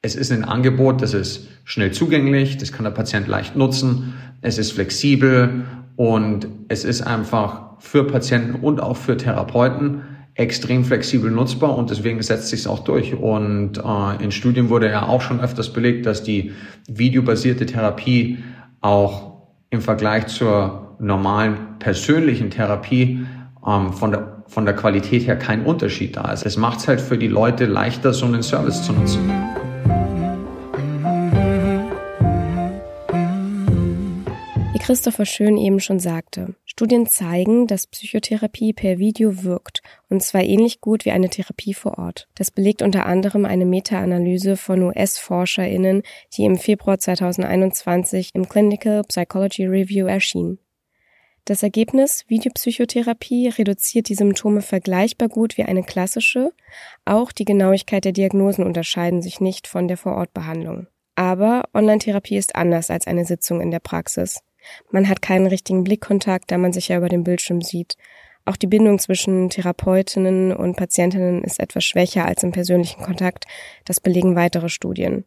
es 0.04 0.16
ist 0.16 0.30
ein 0.30 0.44
Angebot, 0.44 1.00
das 1.00 1.14
ist 1.14 1.48
schnell 1.64 1.90
zugänglich, 1.90 2.58
das 2.58 2.72
kann 2.72 2.84
der 2.84 2.90
Patient 2.90 3.26
leicht 3.26 3.56
nutzen, 3.56 4.12
es 4.42 4.58
ist 4.58 4.72
flexibel 4.72 5.64
und 5.96 6.46
es 6.68 6.84
ist 6.84 7.00
einfach 7.00 7.78
für 7.78 8.06
Patienten 8.06 8.56
und 8.56 8.82
auch 8.82 8.98
für 8.98 9.16
Therapeuten 9.16 10.02
extrem 10.34 10.84
flexibel 10.84 11.30
nutzbar 11.30 11.74
und 11.78 11.88
deswegen 11.88 12.20
setzt 12.20 12.48
sich 12.48 12.60
es 12.60 12.66
auch 12.66 12.80
durch. 12.80 13.14
Und 13.14 13.78
äh, 13.78 14.22
in 14.22 14.30
Studien 14.30 14.68
wurde 14.68 14.90
ja 14.90 15.08
auch 15.08 15.22
schon 15.22 15.40
öfters 15.40 15.72
belegt, 15.72 16.04
dass 16.04 16.22
die 16.22 16.52
videobasierte 16.86 17.64
Therapie 17.64 18.44
auch 18.82 19.32
im 19.70 19.80
Vergleich 19.80 20.26
zur 20.26 20.96
normalen 20.98 21.78
persönlichen 21.78 22.50
Therapie 22.50 23.24
ähm, 23.66 23.92
von 23.94 24.10
der 24.10 24.34
von 24.46 24.66
der 24.66 24.76
Qualität 24.76 25.26
her 25.26 25.36
kein 25.36 25.64
Unterschied 25.64 26.16
da 26.16 26.30
ist. 26.30 26.44
Es 26.44 26.58
macht 26.58 26.80
es 26.80 26.86
halt 26.86 27.00
für 27.00 27.16
die 27.16 27.28
Leute 27.28 27.64
leichter, 27.64 28.12
so 28.12 28.26
einen 28.26 28.42
Service 28.42 28.82
zu 28.82 28.92
nutzen. 28.92 29.30
Christopher 34.84 35.24
Schön 35.24 35.56
eben 35.56 35.80
schon 35.80 35.98
sagte, 35.98 36.56
Studien 36.66 37.06
zeigen, 37.06 37.66
dass 37.66 37.86
Psychotherapie 37.86 38.74
per 38.74 38.98
Video 38.98 39.42
wirkt, 39.42 39.80
und 40.10 40.22
zwar 40.22 40.42
ähnlich 40.42 40.82
gut 40.82 41.06
wie 41.06 41.10
eine 41.10 41.30
Therapie 41.30 41.72
vor 41.72 41.96
Ort. 41.96 42.28
Das 42.34 42.50
belegt 42.50 42.82
unter 42.82 43.06
anderem 43.06 43.46
eine 43.46 43.64
Meta-Analyse 43.64 44.58
von 44.58 44.82
US-ForscherInnen, 44.82 46.02
die 46.34 46.44
im 46.44 46.58
Februar 46.58 46.98
2021 46.98 48.32
im 48.34 48.46
Clinical 48.46 49.04
Psychology 49.04 49.64
Review 49.64 50.04
erschien. 50.06 50.58
Das 51.46 51.62
Ergebnis 51.62 52.26
Videopsychotherapie 52.28 53.48
reduziert 53.48 54.10
die 54.10 54.14
Symptome 54.14 54.60
vergleichbar 54.60 55.30
gut 55.30 55.56
wie 55.56 55.64
eine 55.64 55.82
klassische, 55.82 56.52
auch 57.06 57.32
die 57.32 57.46
Genauigkeit 57.46 58.04
der 58.04 58.12
Diagnosen 58.12 58.66
unterscheiden 58.66 59.22
sich 59.22 59.40
nicht 59.40 59.66
von 59.66 59.88
der 59.88 59.96
Vorortbehandlung. 59.96 60.88
Aber 61.14 61.62
Online-Therapie 61.72 62.36
ist 62.36 62.54
anders 62.54 62.90
als 62.90 63.06
eine 63.06 63.24
Sitzung 63.24 63.62
in 63.62 63.70
der 63.70 63.78
Praxis. 63.78 64.42
Man 64.90 65.08
hat 65.08 65.22
keinen 65.22 65.46
richtigen 65.46 65.84
Blickkontakt, 65.84 66.50
da 66.50 66.58
man 66.58 66.72
sich 66.72 66.88
ja 66.88 66.96
über 66.96 67.08
den 67.08 67.24
Bildschirm 67.24 67.60
sieht. 67.60 67.96
Auch 68.44 68.56
die 68.56 68.66
Bindung 68.66 68.98
zwischen 68.98 69.48
Therapeutinnen 69.48 70.52
und 70.52 70.76
Patientinnen 70.76 71.42
ist 71.44 71.60
etwas 71.60 71.84
schwächer 71.84 72.26
als 72.26 72.42
im 72.42 72.52
persönlichen 72.52 73.02
Kontakt. 73.02 73.46
Das 73.84 74.00
belegen 74.00 74.36
weitere 74.36 74.68
Studien. 74.68 75.24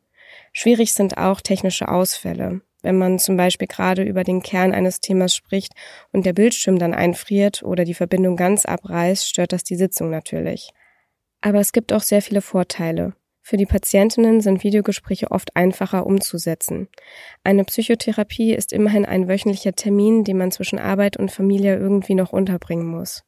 Schwierig 0.54 0.94
sind 0.94 1.18
auch 1.18 1.42
technische 1.42 1.88
Ausfälle. 1.88 2.62
Wenn 2.84 2.98
man 2.98 3.18
zum 3.18 3.38
Beispiel 3.38 3.68
gerade 3.68 4.04
über 4.04 4.24
den 4.24 4.44
Kern 4.44 4.74
eines 4.74 5.02
Themas 5.02 5.36
spricht 5.36 5.74
und 6.12 6.26
der 6.26 6.34
Bildschirm 6.34 6.78
dann 6.78 6.94
einfriert 6.94 7.64
oder 7.64 7.86
die 7.86 7.96
Verbindung 7.96 8.36
ganz 8.36 8.66
abreißt, 8.66 9.28
stört 9.28 9.52
das 9.52 9.64
die 9.64 9.76
Sitzung 9.76 10.10
natürlich. 10.12 10.70
Aber 11.42 11.60
es 11.60 11.72
gibt 11.72 11.92
auch 11.92 12.02
sehr 12.02 12.22
viele 12.22 12.42
Vorteile. 12.42 13.14
Für 13.48 13.56
die 13.56 13.66
Patientinnen 13.66 14.42
sind 14.42 14.66
Videogespräche 14.66 15.32
oft 15.32 15.56
einfacher 15.56 16.06
umzusetzen. 16.06 16.90
Eine 17.46 17.64
Psychotherapie 17.64 18.54
ist 18.54 18.74
immerhin 18.74 19.06
ein 19.06 19.30
wöchentlicher 19.30 19.72
Termin, 19.72 20.26
den 20.26 20.38
man 20.38 20.52
zwischen 20.52 20.80
Arbeit 20.80 21.16
und 21.16 21.32
Familie 21.32 21.78
irgendwie 21.78 22.14
noch 22.14 22.34
unterbringen 22.34 22.88
muss. 22.88 23.24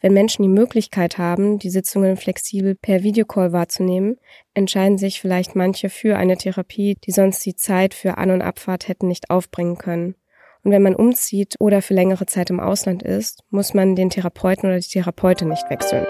Wenn 0.00 0.14
Menschen 0.14 0.42
die 0.42 0.48
Möglichkeit 0.48 1.16
haben, 1.16 1.60
die 1.60 1.70
Sitzungen 1.70 2.16
flexibel 2.16 2.74
per 2.74 3.04
Videocall 3.04 3.52
wahrzunehmen, 3.52 4.16
entscheiden 4.52 4.98
sich 4.98 5.20
vielleicht 5.20 5.54
manche 5.54 5.90
für 5.90 6.16
eine 6.16 6.36
Therapie, 6.36 6.96
die 6.96 7.12
sonst 7.12 7.46
die 7.46 7.54
Zeit 7.54 7.94
für 7.94 8.18
An- 8.18 8.32
und 8.32 8.42
Abfahrt 8.42 8.88
hätten 8.88 9.06
nicht 9.06 9.30
aufbringen 9.30 9.78
können. 9.78 10.16
Und 10.64 10.72
wenn 10.72 10.82
man 10.82 10.96
umzieht 10.96 11.54
oder 11.60 11.82
für 11.82 11.94
längere 11.94 12.26
Zeit 12.26 12.50
im 12.50 12.58
Ausland 12.58 13.04
ist, 13.04 13.44
muss 13.50 13.74
man 13.74 13.94
den 13.94 14.10
Therapeuten 14.10 14.68
oder 14.68 14.80
die 14.80 14.88
Therapeutin 14.88 15.50
nicht 15.50 15.70
wechseln. 15.70 16.04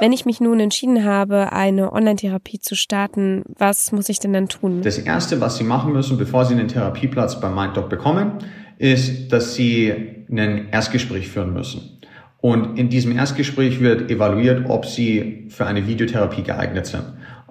Wenn 0.00 0.12
ich 0.12 0.24
mich 0.24 0.40
nun 0.40 0.60
entschieden 0.60 1.04
habe, 1.04 1.52
eine 1.52 1.92
Online-Therapie 1.92 2.60
zu 2.60 2.76
starten, 2.76 3.42
was 3.58 3.90
muss 3.90 4.08
ich 4.08 4.20
denn 4.20 4.32
dann 4.32 4.48
tun? 4.48 4.82
Das 4.82 4.98
Erste, 4.98 5.40
was 5.40 5.56
Sie 5.56 5.64
machen 5.64 5.92
müssen, 5.92 6.18
bevor 6.18 6.44
Sie 6.44 6.54
einen 6.54 6.68
Therapieplatz 6.68 7.40
beim 7.40 7.54
MindDoc 7.54 7.88
bekommen, 7.88 8.38
ist, 8.78 9.32
dass 9.32 9.54
Sie 9.54 9.92
ein 10.30 10.68
Erstgespräch 10.70 11.28
führen 11.28 11.52
müssen. 11.52 11.98
Und 12.40 12.78
in 12.78 12.88
diesem 12.88 13.16
Erstgespräch 13.16 13.80
wird 13.80 14.08
evaluiert, 14.08 14.70
ob 14.70 14.86
Sie 14.86 15.46
für 15.48 15.66
eine 15.66 15.88
Videotherapie 15.88 16.42
geeignet 16.42 16.86
sind. 16.86 17.04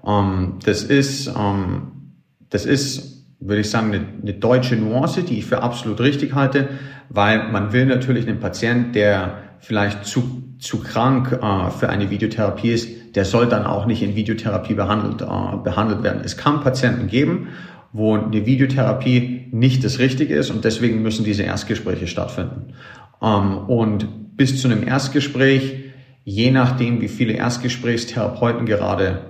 Ähm, 0.06 0.60
das 0.64 0.84
ist, 0.84 1.28
ähm, 1.28 2.14
das 2.50 2.66
ist, 2.66 3.26
würde 3.42 3.60
ich 3.60 3.70
sagen, 3.70 3.94
eine, 3.94 4.06
eine 4.22 4.34
deutsche 4.34 4.78
Nuance, 4.78 5.24
die 5.24 5.40
ich 5.40 5.46
für 5.46 5.62
absolut 5.62 6.00
richtig 6.00 6.34
halte, 6.34 6.70
weil 7.10 7.52
man 7.52 7.74
will 7.74 7.86
natürlich 7.86 8.26
einen 8.26 8.40
Patienten, 8.40 8.94
der 8.94 9.40
vielleicht 9.60 10.06
zu 10.06 10.47
zu 10.60 10.82
krank 10.82 11.32
äh, 11.42 11.70
für 11.72 11.90
eine 11.90 12.10
Videotherapie 12.10 12.72
ist, 12.72 13.16
der 13.16 13.26
soll 13.26 13.48
dann 13.48 13.66
auch 13.66 13.86
nicht 13.86 14.02
in 14.02 14.16
Videotherapie 14.16 14.74
behandelt, 14.74 15.22
äh, 15.22 15.58
behandelt 15.64 16.04
werden. 16.04 16.22
Es 16.24 16.38
kann 16.38 16.62
Patienten 16.62 17.08
geben, 17.08 17.50
wo 17.94 18.16
eine 18.16 18.46
Videotherapie 18.46 19.48
nicht 19.52 19.84
das 19.84 20.00
Richtige 20.00 20.36
ist 20.36 20.52
und 20.52 20.66
deswegen 20.66 21.02
müssen 21.02 21.24
diese 21.24 21.44
Erstgespräche 21.44 22.08
stattfinden. 22.08 22.74
Ähm, 23.22 23.58
und 23.68 24.38
bis 24.38 24.62
zu 24.62 24.68
einem 24.68 24.88
Erstgespräch, 24.88 25.86
je 26.24 26.52
nachdem, 26.52 27.02
wie 27.02 27.08
viele 27.08 27.34
Erstgesprächstherapeuten 27.34 28.66
gerade, 28.66 29.22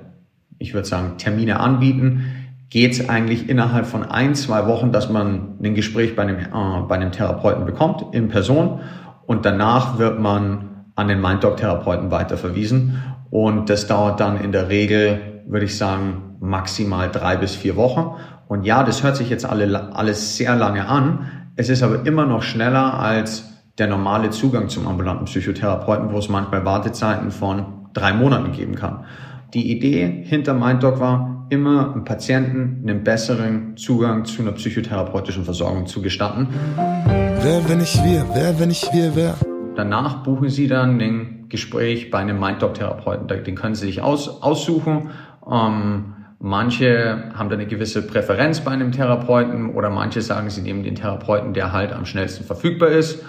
ich 0.60 0.74
würde 0.74 0.88
sagen, 0.88 1.18
Termine 1.18 1.60
anbieten, 1.60 2.24
geht 2.70 2.94
es 2.94 3.08
eigentlich 3.08 3.48
innerhalb 3.48 3.86
von 3.86 4.04
ein, 4.04 4.36
zwei 4.36 4.68
Wochen, 4.68 4.92
dass 4.92 5.10
man 5.10 5.58
ein 5.64 5.76
Gespräch 5.76 6.16
bei 6.16 6.24
einem, 6.24 6.40
äh, 6.40 6.88
bei 6.88 6.96
einem 6.96 7.12
Therapeuten 7.12 7.66
bekommt, 7.66 8.14
in 8.14 8.28
Person. 8.28 8.82
Und 9.26 9.46
danach 9.46 10.00
wird 10.00 10.20
man 10.20 10.77
an 10.98 11.08
den 11.08 11.22
MindDoc-Therapeuten 11.22 12.12
weiterverwiesen. 12.12 13.02
Und 13.30 13.70
das 13.70 13.88
dauert 13.88 14.20
dann 14.20 14.42
in 14.42 14.52
der 14.52 14.68
Regel, 14.68 15.44
würde 15.48 15.66
ich 15.66 15.78
sagen, 15.78 16.36
maximal 16.40 17.10
drei 17.10 17.38
bis 17.38 17.56
vier 17.56 17.76
Wochen. 17.76 18.16
Und 18.48 18.66
ja, 18.66 18.84
das 18.84 19.04
hört 19.04 19.16
sich 19.16 19.30
jetzt 19.30 19.46
alle, 19.46 19.96
alles 19.96 20.38
sehr 20.38 20.56
lange 20.56 20.88
an. 20.88 21.52
Es 21.56 21.70
ist 21.70 21.84
aber 21.84 22.06
immer 22.06 22.26
noch 22.26 22.42
schneller 22.42 23.00
als 23.00 23.46
der 23.78 23.88
normale 23.88 24.32
Zugang 24.32 24.70
zum 24.70 24.88
ambulanten 24.88 25.26
Psychotherapeuten, 25.26 26.12
wo 26.12 26.18
es 26.18 26.30
manchmal 26.30 26.66
Wartezeiten 26.66 27.30
von 27.30 27.88
drei 27.94 28.14
Monaten 28.14 28.52
geben 28.52 28.74
kann. 28.74 29.06
Die 29.54 29.72
Idee 29.72 30.24
hinter 30.26 30.56
MindDoc 30.56 31.00
war, 31.00 31.46
immer 31.50 31.94
einem 31.94 32.06
Patienten 32.06 32.90
einen 32.90 33.04
besseren 33.04 33.78
Zugang 33.78 34.26
zu 34.26 34.42
einer 34.42 34.52
psychotherapeutischen 34.54 35.46
Versorgung 35.46 35.86
zu 35.86 36.02
gestatten. 36.02 36.48
Wer, 36.76 37.70
wenn 37.70 37.82
ich 37.82 38.04
wir, 38.04 38.26
wer, 38.34 38.60
wenn 38.60 38.72
ich 38.72 38.90
wir, 38.92 39.16
wer? 39.16 39.36
Danach 39.78 40.24
buchen 40.24 40.50
Sie 40.50 40.68
dann 40.68 41.00
ein 41.00 41.46
Gespräch 41.50 42.10
bei 42.10 42.18
einem 42.18 42.40
MindDoc-Therapeuten. 42.40 43.28
Den 43.28 43.54
können 43.54 43.76
Sie 43.76 43.86
sich 43.86 44.02
aus, 44.02 44.42
aussuchen. 44.42 45.12
Ähm, 45.50 46.16
manche 46.40 47.32
haben 47.36 47.50
da 47.50 47.56
eine 47.56 47.68
gewisse 47.68 48.06
Präferenz 48.06 48.62
bei 48.62 48.72
einem 48.72 48.92
Therapeuten 48.92 49.76
oder 49.76 49.92
manche 49.92 50.22
sagen, 50.22 50.50
sie 50.50 50.62
nehmen 50.62 50.82
den 50.82 50.96
Therapeuten, 50.96 51.54
der 51.54 51.74
halt 51.74 51.94
am 51.94 52.06
schnellsten 52.06 52.44
verfügbar 52.44 52.90
ist. 52.90 53.24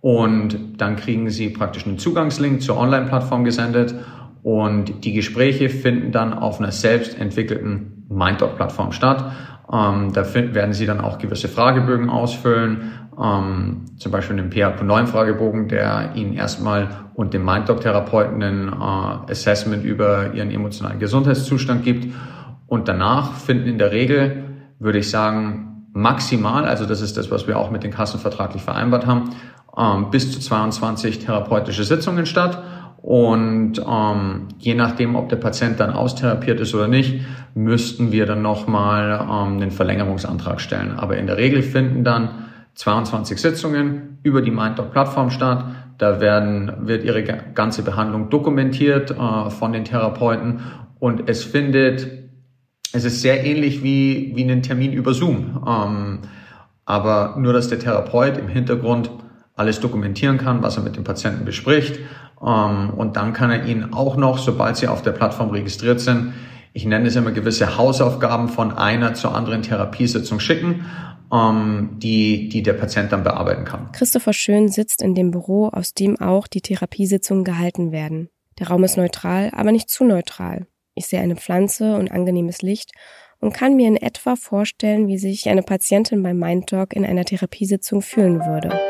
Und 0.00 0.80
dann 0.80 0.96
kriegen 0.96 1.28
Sie 1.28 1.50
praktisch 1.50 1.86
einen 1.86 1.98
Zugangslink 1.98 2.62
zur 2.62 2.78
Online-Plattform 2.78 3.44
gesendet. 3.44 3.94
Und 4.42 5.04
die 5.04 5.12
Gespräche 5.12 5.68
finden 5.68 6.12
dann 6.12 6.32
auf 6.32 6.60
einer 6.60 6.72
selbst 6.72 7.20
entwickelten 7.20 8.06
MindDoc-Plattform 8.08 8.92
statt. 8.92 9.32
Ähm, 9.72 10.12
da 10.12 10.34
werden 10.34 10.72
Sie 10.72 10.86
dann 10.86 11.00
auch 11.00 11.18
gewisse 11.18 11.48
Fragebögen 11.48 12.10
ausfüllen 12.10 12.92
ähm, 13.20 13.84
zum 13.98 14.12
Beispiel 14.12 14.36
den 14.36 14.50
PHQ-9-Fragebogen, 14.50 15.68
der 15.68 16.12
Ihnen 16.14 16.32
erstmal 16.32 16.88
und 17.14 17.34
dem 17.34 17.44
MindDoc-Therapeuten 17.44 18.42
ein 18.42 18.68
äh, 18.68 19.30
Assessment 19.30 19.84
über 19.84 20.32
Ihren 20.32 20.50
emotionalen 20.50 20.98
Gesundheitszustand 20.98 21.84
gibt. 21.84 22.14
Und 22.66 22.88
danach 22.88 23.34
finden 23.34 23.68
in 23.68 23.78
der 23.78 23.92
Regel, 23.92 24.44
würde 24.78 24.98
ich 24.98 25.10
sagen, 25.10 25.88
maximal, 25.92 26.64
also 26.64 26.86
das 26.86 27.00
ist 27.00 27.16
das, 27.16 27.30
was 27.30 27.46
wir 27.46 27.58
auch 27.58 27.70
mit 27.70 27.82
den 27.82 27.90
Kassen 27.90 28.20
vertraglich 28.20 28.62
vereinbart 28.62 29.06
haben, 29.06 29.30
ähm, 29.76 30.10
bis 30.10 30.32
zu 30.32 30.40
22 30.40 31.18
therapeutische 31.18 31.84
Sitzungen 31.84 32.26
statt. 32.26 32.62
Und 33.02 33.78
ähm, 33.78 34.48
je 34.58 34.74
nachdem, 34.74 35.16
ob 35.16 35.28
der 35.28 35.36
Patient 35.36 35.80
dann 35.80 35.90
austherapiert 35.90 36.60
ist 36.60 36.74
oder 36.74 36.86
nicht, 36.86 37.20
müssten 37.54 38.12
wir 38.12 38.26
dann 38.26 38.42
nochmal 38.42 39.20
ähm, 39.22 39.56
einen 39.56 39.70
Verlängerungsantrag 39.70 40.60
stellen. 40.60 40.92
Aber 40.92 41.16
in 41.16 41.26
der 41.26 41.36
Regel 41.36 41.62
finden 41.62 42.04
dann 42.04 42.46
22 42.74 43.40
Sitzungen 43.40 44.18
über 44.22 44.42
die 44.42 44.50
MindDoc-Plattform 44.50 45.30
statt. 45.30 45.64
Da 45.98 46.20
werden, 46.20 46.72
wird 46.80 47.04
ihre 47.04 47.22
ganze 47.22 47.82
Behandlung 47.82 48.30
dokumentiert 48.30 49.10
äh, 49.10 49.50
von 49.50 49.72
den 49.72 49.84
Therapeuten 49.84 50.60
und 50.98 51.28
es 51.28 51.44
findet, 51.44 52.06
es 52.92 53.04
ist 53.04 53.22
sehr 53.22 53.44
ähnlich 53.44 53.82
wie, 53.82 54.32
wie 54.34 54.42
einen 54.42 54.62
Termin 54.62 54.92
über 54.92 55.14
Zoom. 55.14 55.64
Ähm, 55.66 56.18
aber 56.84 57.36
nur, 57.38 57.52
dass 57.52 57.68
der 57.68 57.78
Therapeut 57.78 58.36
im 58.36 58.48
Hintergrund 58.48 59.10
alles 59.56 59.80
dokumentieren 59.80 60.38
kann, 60.38 60.62
was 60.62 60.76
er 60.76 60.82
mit 60.82 60.96
dem 60.96 61.04
Patienten 61.04 61.44
bespricht. 61.44 61.98
Ähm, 62.44 62.90
und 62.90 63.16
dann 63.16 63.32
kann 63.32 63.50
er 63.50 63.64
Ihnen 63.64 63.92
auch 63.92 64.16
noch, 64.16 64.38
sobald 64.38 64.76
Sie 64.76 64.88
auf 64.88 65.02
der 65.02 65.12
Plattform 65.12 65.50
registriert 65.50 66.00
sind, 66.00 66.34
ich 66.72 66.84
nenne 66.84 67.08
es 67.08 67.16
immer 67.16 67.32
gewisse 67.32 67.76
Hausaufgaben 67.76 68.48
von 68.48 68.72
einer 68.78 69.14
zur 69.14 69.34
anderen 69.34 69.62
Therapiesitzung 69.62 70.38
schicken 70.38 70.84
ähm, 71.32 71.90
die, 71.98 72.48
die 72.48 72.62
der 72.62 72.74
Patient 72.74 73.12
dann 73.12 73.22
bearbeiten 73.22 73.64
kann. 73.64 73.92
Christopher 73.92 74.32
Schön 74.32 74.68
sitzt 74.68 75.02
in 75.02 75.14
dem 75.14 75.30
Büro, 75.30 75.68
aus 75.68 75.94
dem 75.94 76.20
auch 76.20 76.46
die 76.46 76.60
Therapiesitzungen 76.60 77.44
gehalten 77.44 77.92
werden. 77.92 78.30
Der 78.58 78.68
Raum 78.68 78.84
ist 78.84 78.96
neutral, 78.96 79.50
aber 79.54 79.72
nicht 79.72 79.88
zu 79.88 80.04
neutral. 80.04 80.66
Ich 80.94 81.06
sehe 81.06 81.20
eine 81.20 81.36
Pflanze 81.36 81.96
und 81.96 82.10
angenehmes 82.10 82.62
Licht 82.62 82.92
und 83.40 83.54
kann 83.54 83.76
mir 83.76 83.88
in 83.88 83.96
etwa 83.96 84.36
vorstellen, 84.36 85.06
wie 85.06 85.18
sich 85.18 85.48
eine 85.48 85.62
Patientin 85.62 86.22
beim 86.22 86.38
MindTalk 86.38 86.92
in 86.92 87.06
einer 87.06 87.24
Therapiesitzung 87.24 88.02
fühlen 88.02 88.40
würde. 88.40 88.89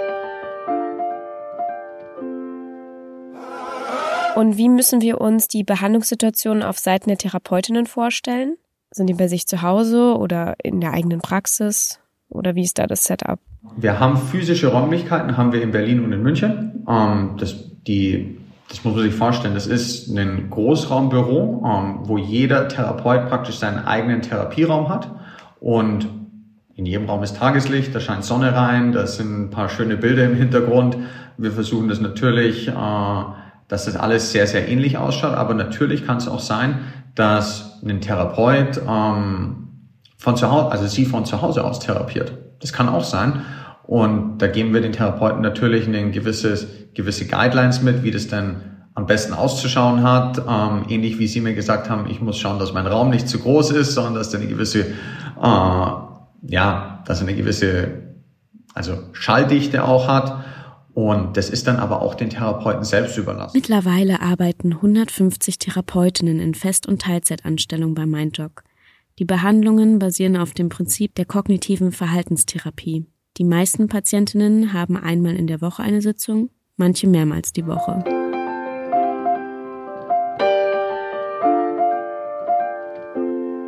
Und 4.41 4.57
wie 4.57 4.71
müssen 4.71 5.03
wir 5.03 5.21
uns 5.21 5.49
die 5.49 5.65
Behandlungssituation 5.65 6.63
auf 6.63 6.79
Seiten 6.79 7.11
der 7.11 7.19
Therapeutinnen 7.19 7.85
vorstellen? 7.85 8.57
Sind 8.91 9.07
die 9.09 9.13
bei 9.13 9.29
sich 9.29 9.47
zu 9.47 9.61
Hause 9.61 10.17
oder 10.17 10.55
in 10.63 10.81
der 10.81 10.95
eigenen 10.95 11.21
Praxis? 11.21 12.01
Oder 12.31 12.55
wie 12.55 12.63
ist 12.63 12.79
da 12.79 12.87
das 12.87 13.05
Setup? 13.05 13.39
Wir 13.77 14.01
haben 14.01 14.17
physische 14.17 14.69
Räumlichkeiten, 14.69 15.37
haben 15.37 15.53
wir 15.53 15.61
in 15.61 15.73
Berlin 15.73 16.03
und 16.03 16.15
in 16.15 16.23
München. 16.23 16.87
Ähm, 16.89 17.37
das, 17.37 17.55
die, 17.87 18.39
das 18.71 18.83
muss 18.83 18.95
man 18.95 19.03
sich 19.03 19.15
vorstellen, 19.15 19.53
das 19.53 19.67
ist 19.67 20.09
ein 20.09 20.49
Großraumbüro, 20.49 21.63
ähm, 21.63 21.99
wo 22.05 22.17
jeder 22.17 22.67
Therapeut 22.67 23.29
praktisch 23.29 23.59
seinen 23.59 23.85
eigenen 23.85 24.23
Therapieraum 24.23 24.89
hat. 24.89 25.15
Und 25.61 26.09
in 26.77 26.87
jedem 26.87 27.11
Raum 27.11 27.23
ist 27.23 27.37
Tageslicht, 27.37 27.95
da 27.95 28.01
scheint 28.01 28.25
Sonne 28.25 28.55
rein, 28.55 28.93
da 28.93 29.07
sind 29.07 29.39
ein 29.39 29.51
paar 29.51 29.69
schöne 29.69 29.99
Bilder 29.99 30.25
im 30.25 30.35
Hintergrund. 30.35 30.97
Wir 31.37 31.53
versuchen 31.53 31.91
das 31.91 32.01
natürlich, 32.01 32.69
äh, 32.69 33.25
dass 33.71 33.85
das 33.85 33.97
alles 33.97 34.33
sehr, 34.33 34.49
sehr 34.49 34.69
ähnlich 34.69 34.99
ausschaut. 34.99 35.35
Aber 35.35 35.55
natürlich 35.55 36.05
kann 36.05 36.17
es 36.17 36.27
auch 36.27 36.41
sein, 36.41 36.81
dass 37.15 37.81
ein 37.85 38.01
Therapeut 38.01 38.83
ähm, 38.87 39.69
von 40.19 40.37
zu 40.37 40.51
Hause, 40.51 40.73
also 40.73 40.87
sie 40.87 41.07
von 41.07 41.25
zu 41.25 41.41
Hause 41.41 41.65
aus 41.65 41.79
therapiert. 41.79 42.33
Das 42.61 42.73
kann 42.73 42.89
auch 42.89 43.05
sein. 43.05 43.45
Und 43.85 44.39
da 44.39 44.49
geben 44.49 44.75
wir 44.75 44.81
den 44.81 44.93
Therapeuten 44.93 45.41
natürlich 45.41 45.87
ein 45.87 46.11
gewisses, 46.11 46.67
gewisse 46.95 47.27
Guidelines 47.27 47.81
mit, 47.81 48.03
wie 48.03 48.11
das 48.11 48.27
denn 48.27 48.57
am 48.95 49.07
besten 49.07 49.35
auszuschauen 49.35 50.03
hat. 50.03 50.39
Ähm, 50.39 50.87
ähnlich 50.89 51.21
wie 51.21 51.29
Sie 51.29 51.41
mir 51.41 51.55
gesagt 51.55 51.89
haben, 51.89 52.11
ich 52.11 52.21
muss 52.21 52.39
schauen, 52.39 52.59
dass 52.59 52.73
mein 52.73 52.89
Raum 52.89 53.11
nicht 53.11 53.29
zu 53.29 53.39
groß 53.39 53.71
ist, 53.71 53.95
sondern 53.95 54.15
dass 54.15 54.31
der 54.31 54.41
eine 54.41 54.49
gewisse, 54.49 54.81
äh, 54.81 54.87
ja, 55.43 57.05
dass 57.07 57.23
eine 57.23 57.35
gewisse, 57.35 57.89
also 58.75 58.95
Schalldichte 59.13 59.85
auch 59.85 60.09
hat. 60.09 60.45
Und 60.95 61.37
das 61.37 61.51
ist 61.51 61.67
dann 61.67 61.77
aber 61.77 62.03
auch 62.03 62.15
den 62.15 62.31
Therapeuten 62.31 62.85
selbst 62.85 63.17
überlassen. 63.17 63.57
Mittlerweile 63.57 64.21
arbeiten 64.21 64.73
150 64.73 65.59
Therapeutinnen 65.59 66.41
in 66.41 66.55
Fest- 66.55 66.87
und 66.87 67.03
Teilzeitanstellung 67.03 67.95
bei 67.95 68.07
MindDoc. 68.07 68.65
Die 69.19 69.25
Behandlungen 69.25 69.99
basieren 69.99 70.37
auf 70.37 70.53
dem 70.53 70.69
Prinzip 70.69 71.15
der 71.15 71.27
kognitiven 71.27 71.93
Verhaltenstherapie. 71.93 73.07
Die 73.37 73.45
meisten 73.45 73.87
Patientinnen 73.87 74.73
haben 74.73 74.97
einmal 74.97 75.37
in 75.37 75.47
der 75.47 75.61
Woche 75.61 75.83
eine 75.83 76.03
Sitzung, 76.03 76.51
manche 76.77 77.07
mehrmals 77.07 77.53
die 77.53 77.67
Woche. 77.67 78.20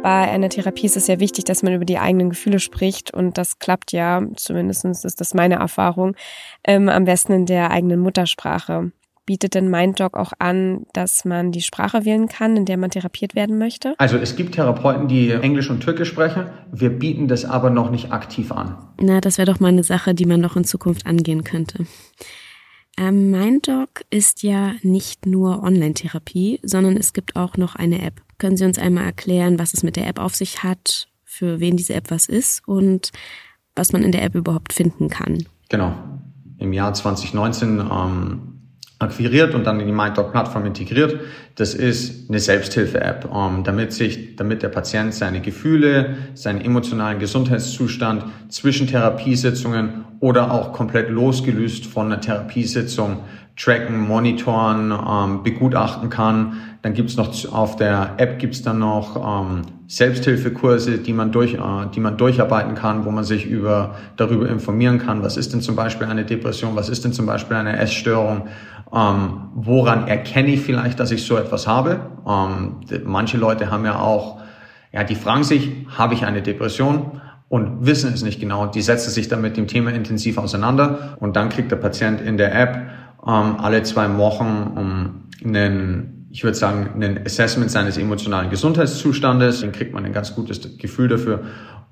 Bei 0.03 0.29
einer 0.29 0.49
Therapie 0.49 0.87
ist 0.87 0.97
es 0.97 1.07
ja 1.07 1.21
wichtig, 1.21 1.45
dass 1.45 1.63
man 1.63 1.75
über 1.75 1.85
die 1.85 1.99
eigenen 1.99 2.31
Gefühle 2.31 2.59
spricht 2.59 3.15
und 3.15 3.39
das 3.39 3.61
klappt 3.61 3.93
ja, 3.93 4.21
zumindest 4.35 4.85
ist 4.85 5.21
das 5.21 5.33
meine 5.33 5.57
Erfahrung, 5.57 6.17
ähm, 6.65 6.89
am 6.89 7.05
besten 7.05 7.33
in 7.33 7.47
der 7.47 7.71
eigenen 7.71 8.01
Muttersprache. 8.01 8.91
Bietet 9.25 9.55
denn 9.55 9.71
MindDoc 9.71 10.17
auch 10.17 10.33
an, 10.41 10.85
dass 10.93 11.25
man 11.25 11.53
die 11.53 11.63
Sprache 11.63 12.05
wählen 12.05 12.27
kann, 12.27 12.57
in 12.57 12.65
der 12.65 12.77
man 12.77 12.91
therapiert 12.91 13.37
werden 13.37 13.57
möchte? 13.57 13.95
Also 13.99 14.17
es 14.17 14.35
gibt 14.35 14.57
Therapeuten, 14.57 15.07
die 15.07 15.31
Englisch 15.31 15.71
und 15.71 15.79
Türkisch 15.79 16.09
sprechen. 16.09 16.47
Wir 16.73 16.91
bieten 16.91 17.29
das 17.29 17.45
aber 17.45 17.71
noch 17.71 17.93
nicht 17.93 18.11
aktiv 18.11 18.51
an. 18.51 18.79
Na, 19.01 19.21
das 19.21 19.39
wäre 19.39 19.47
doch 19.47 19.61
mal 19.61 19.69
eine 19.69 19.85
Sache, 19.85 20.15
die 20.17 20.27
man 20.27 20.41
noch 20.41 20.57
in 20.57 20.65
Zukunft 20.65 21.07
angehen 21.07 21.45
könnte. 21.45 21.87
Ähm, 22.99 23.31
MindDoc 23.31 24.03
ist 24.11 24.43
ja 24.43 24.73
nicht 24.83 25.27
nur 25.27 25.63
Online-Therapie, 25.63 26.59
sondern 26.65 26.97
es 26.97 27.13
gibt 27.13 27.37
auch 27.37 27.57
noch 27.57 27.77
eine 27.77 28.03
App. 28.03 28.21
Können 28.43 28.57
Sie 28.57 28.65
uns 28.65 28.77
einmal 28.77 29.05
erklären, 29.05 29.61
was 29.61 29.73
es 29.73 29.85
mit 29.85 29.95
der 29.95 30.09
App 30.09 30.19
auf 30.19 30.35
sich 30.35 30.65
hat, 30.65 31.07
für 31.23 31.61
wen 31.61 31.77
diese 31.77 31.95
App 31.95 32.11
was 32.11 32.27
ist 32.27 32.67
und 32.67 33.13
was 33.77 33.93
man 33.93 34.03
in 34.03 34.11
der 34.11 34.25
App 34.25 34.35
überhaupt 34.35 34.73
finden 34.73 35.09
kann? 35.09 35.45
Genau. 35.69 35.95
Im 36.59 36.73
Jahr 36.73 36.93
2019 36.93 37.79
ähm, 37.79 38.41
akquiriert 38.99 39.55
und 39.55 39.63
dann 39.63 39.79
in 39.79 39.87
die 39.87 39.93
MindDoc-Plattform 39.93 40.67
integriert. 40.67 41.21
Das 41.55 41.75
ist 41.75 42.29
eine 42.29 42.41
Selbsthilfe-App, 42.41 43.31
ähm, 43.33 43.63
damit 43.63 43.93
sich, 43.93 44.35
damit 44.35 44.65
der 44.65 44.71
Patient 44.71 45.15
seine 45.15 45.41
Gefühle, 45.41 46.17
seinen 46.35 46.63
emotionalen 46.63 47.21
Gesundheitszustand 47.21 48.25
zwischen 48.49 48.89
Therapiesitzungen 48.89 50.05
oder 50.19 50.51
auch 50.51 50.73
komplett 50.73 51.11
losgelöst 51.11 51.87
von 51.87 52.07
einer 52.07 52.21
Therapiesitzung 52.21 53.21
tracken, 53.57 54.01
monitoren, 54.01 54.93
ähm, 54.93 55.43
begutachten 55.43 56.09
kann. 56.09 56.55
Dann 56.81 56.95
gibt's 56.95 57.17
noch 57.17 57.31
auf 57.53 57.77
der 57.77 58.15
App 58.17 58.39
gibt's 58.39 58.63
dann 58.63 58.79
noch 58.79 59.17
ähm, 59.17 59.63
Selbsthilfekurse, 59.87 60.99
die 60.99 61.13
man 61.13 61.33
durch, 61.33 61.55
äh, 61.55 61.59
die 61.95 62.01
man 62.01 62.17
durcharbeiten 62.17 62.75
kann, 62.75 63.05
wo 63.05 63.11
man 63.11 63.25
sich 63.25 63.47
über 63.47 63.95
darüber 64.17 64.49
informieren 64.49 64.99
kann. 64.99 65.23
Was 65.23 65.37
ist 65.37 65.53
denn 65.53 65.61
zum 65.61 65.77
Beispiel 65.77 66.07
eine 66.07 66.25
Depression? 66.25 66.77
Was 66.77 66.89
ist 66.89 67.05
denn 67.05 67.13
zum 67.13 67.27
Beispiel 67.27 67.57
eine 67.57 67.79
Essstörung? 67.79 68.49
Ähm, 68.93 69.51
woran 69.55 70.09
erkenne 70.09 70.49
ich 70.49 70.61
vielleicht, 70.61 70.99
dass 70.99 71.11
ich 71.11 71.25
so 71.25 71.37
etwas 71.37 71.67
habe? 71.67 72.01
Ähm, 72.27 72.81
manche 73.05 73.37
Leute 73.37 73.71
haben 73.71 73.85
ja 73.85 73.99
auch, 73.99 74.41
ja, 74.93 75.05
die 75.05 75.15
fragen 75.15 75.45
sich, 75.45 75.87
habe 75.97 76.15
ich 76.15 76.25
eine 76.25 76.43
Depression? 76.43 77.21
Und 77.49 77.85
wissen 77.85 78.15
es 78.15 78.23
nicht 78.23 78.41
genau. 78.41 78.65
Die 78.65 78.81
setzen 78.81 79.11
sich 79.11 79.29
dann 79.29 79.43
mit 79.43 79.59
dem 79.59 79.67
Thema 79.67 79.91
intensiv 79.91 80.39
auseinander 80.39 81.19
und 81.21 81.37
dann 81.37 81.51
kriegt 81.51 81.71
der 81.71 81.77
Patient 81.77 82.23
in 82.23 82.39
der 82.39 82.59
App 82.59 82.81
ähm, 83.27 83.57
alle 83.59 83.83
zwei 83.83 84.17
Wochen 84.17 84.73
um, 84.77 85.29
einen 85.45 86.23
ich 86.33 86.45
würde 86.45 86.57
sagen, 86.57 86.89
einen 86.95 87.27
Assessment 87.27 87.71
seines 87.71 87.99
emotionalen 87.99 88.49
Gesundheitszustandes. 88.49 89.61
Dann 89.61 89.73
kriegt 89.73 89.93
man 89.93 90.07
ein 90.07 90.15
ganz 90.15 90.35
gutes 90.35 90.79
Gefühl 90.79 91.09
dafür, 91.09 91.43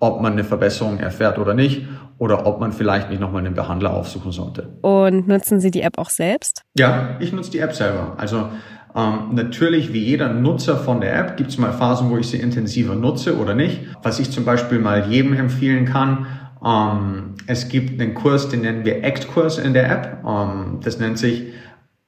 ob 0.00 0.22
man 0.22 0.32
eine 0.32 0.44
Verbesserung 0.44 0.98
erfährt 0.98 1.38
oder 1.38 1.52
nicht 1.52 1.86
oder 2.16 2.46
ob 2.46 2.58
man 2.58 2.72
vielleicht 2.72 3.10
nicht 3.10 3.20
nochmal 3.20 3.44
einen 3.44 3.54
Behandler 3.54 3.92
aufsuchen 3.92 4.32
sollte. 4.32 4.78
Und 4.80 5.28
nutzen 5.28 5.60
Sie 5.60 5.70
die 5.70 5.82
App 5.82 5.98
auch 5.98 6.08
selbst? 6.08 6.62
Ja, 6.78 7.16
ich 7.20 7.34
nutze 7.34 7.50
die 7.50 7.58
App 7.58 7.74
selber. 7.74 8.14
Also 8.16 8.48
ähm, 8.96 9.34
natürlich, 9.34 9.92
wie 9.92 10.04
jeder 10.04 10.32
Nutzer 10.32 10.78
von 10.78 11.02
der 11.02 11.18
App, 11.18 11.36
gibt 11.36 11.50
es 11.50 11.58
mal 11.58 11.72
Phasen, 11.72 12.10
wo 12.10 12.16
ich 12.16 12.28
sie 12.28 12.38
intensiver 12.38 12.94
nutze 12.94 13.36
oder 13.36 13.54
nicht. 13.54 13.82
Was 14.02 14.18
ich 14.18 14.30
zum 14.30 14.46
Beispiel 14.46 14.78
mal 14.78 15.06
jedem 15.10 15.34
empfehlen 15.34 15.84
kann, 15.84 16.26
ähm, 16.64 17.34
es 17.46 17.68
gibt 17.68 18.00
einen 18.00 18.14
Kurs, 18.14 18.48
den 18.48 18.62
nennen 18.62 18.84
wir 18.84 19.04
ACT-Kurs 19.04 19.58
in 19.58 19.72
der 19.72 19.90
App. 19.90 20.24
Ähm, 20.26 20.80
das 20.82 20.98
nennt 20.98 21.18
sich 21.18 21.48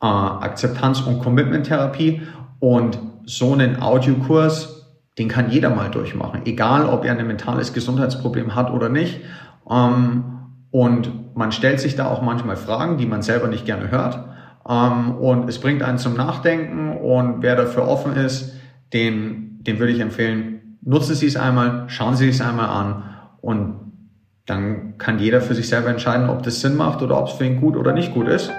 äh, 0.00 0.06
Akzeptanz- 0.06 1.00
und 1.00 1.20
Commitment-Therapie. 1.20 2.22
Und 2.60 2.98
so 3.24 3.52
einen 3.52 3.80
Audiokurs, 3.80 4.90
den 5.18 5.28
kann 5.28 5.50
jeder 5.50 5.70
mal 5.70 5.90
durchmachen, 5.90 6.42
egal 6.44 6.86
ob 6.86 7.04
er 7.04 7.16
ein 7.16 7.26
mentales 7.26 7.72
Gesundheitsproblem 7.72 8.54
hat 8.54 8.70
oder 8.70 8.88
nicht. 8.88 9.20
Ähm, 9.70 10.24
und 10.70 11.36
man 11.36 11.52
stellt 11.52 11.80
sich 11.80 11.96
da 11.96 12.06
auch 12.06 12.22
manchmal 12.22 12.56
Fragen, 12.56 12.98
die 12.98 13.06
man 13.06 13.22
selber 13.22 13.48
nicht 13.48 13.66
gerne 13.66 13.90
hört. 13.90 14.18
Und 14.64 15.48
es 15.48 15.58
bringt 15.58 15.82
einen 15.82 15.98
zum 15.98 16.14
Nachdenken. 16.14 16.96
Und 16.96 17.42
wer 17.42 17.56
dafür 17.56 17.88
offen 17.88 18.14
ist, 18.14 18.54
den, 18.92 19.58
den 19.62 19.78
würde 19.78 19.92
ich 19.92 20.00
empfehlen, 20.00 20.78
nutzen 20.82 21.14
Sie 21.14 21.26
es 21.26 21.36
einmal, 21.36 21.84
schauen 21.88 22.16
Sie 22.16 22.28
es 22.28 22.40
einmal 22.40 22.68
an 22.68 23.02
und 23.40 23.81
dann 24.46 24.98
kann 24.98 25.18
jeder 25.18 25.40
für 25.40 25.54
sich 25.54 25.68
selber 25.68 25.88
entscheiden, 25.88 26.28
ob 26.28 26.42
das 26.42 26.60
Sinn 26.60 26.76
macht 26.76 27.02
oder 27.02 27.18
ob 27.18 27.28
es 27.28 27.34
für 27.34 27.44
ihn 27.44 27.60
gut 27.60 27.76
oder 27.76 27.92
nicht 27.92 28.12
gut 28.12 28.28
ist. 28.28 28.50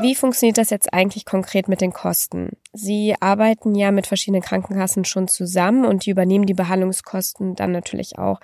Wie 0.00 0.14
funktioniert 0.14 0.58
das 0.58 0.70
jetzt 0.70 0.94
eigentlich 0.94 1.24
konkret 1.24 1.68
mit 1.68 1.80
den 1.80 1.92
Kosten? 1.92 2.50
Sie 2.72 3.16
arbeiten 3.18 3.74
ja 3.74 3.90
mit 3.90 4.06
verschiedenen 4.06 4.42
Krankenkassen 4.42 5.04
schon 5.04 5.26
zusammen 5.26 5.84
und 5.84 6.06
die 6.06 6.10
übernehmen 6.10 6.46
die 6.46 6.54
Behandlungskosten 6.54 7.56
dann 7.56 7.72
natürlich 7.72 8.16
auch. 8.16 8.40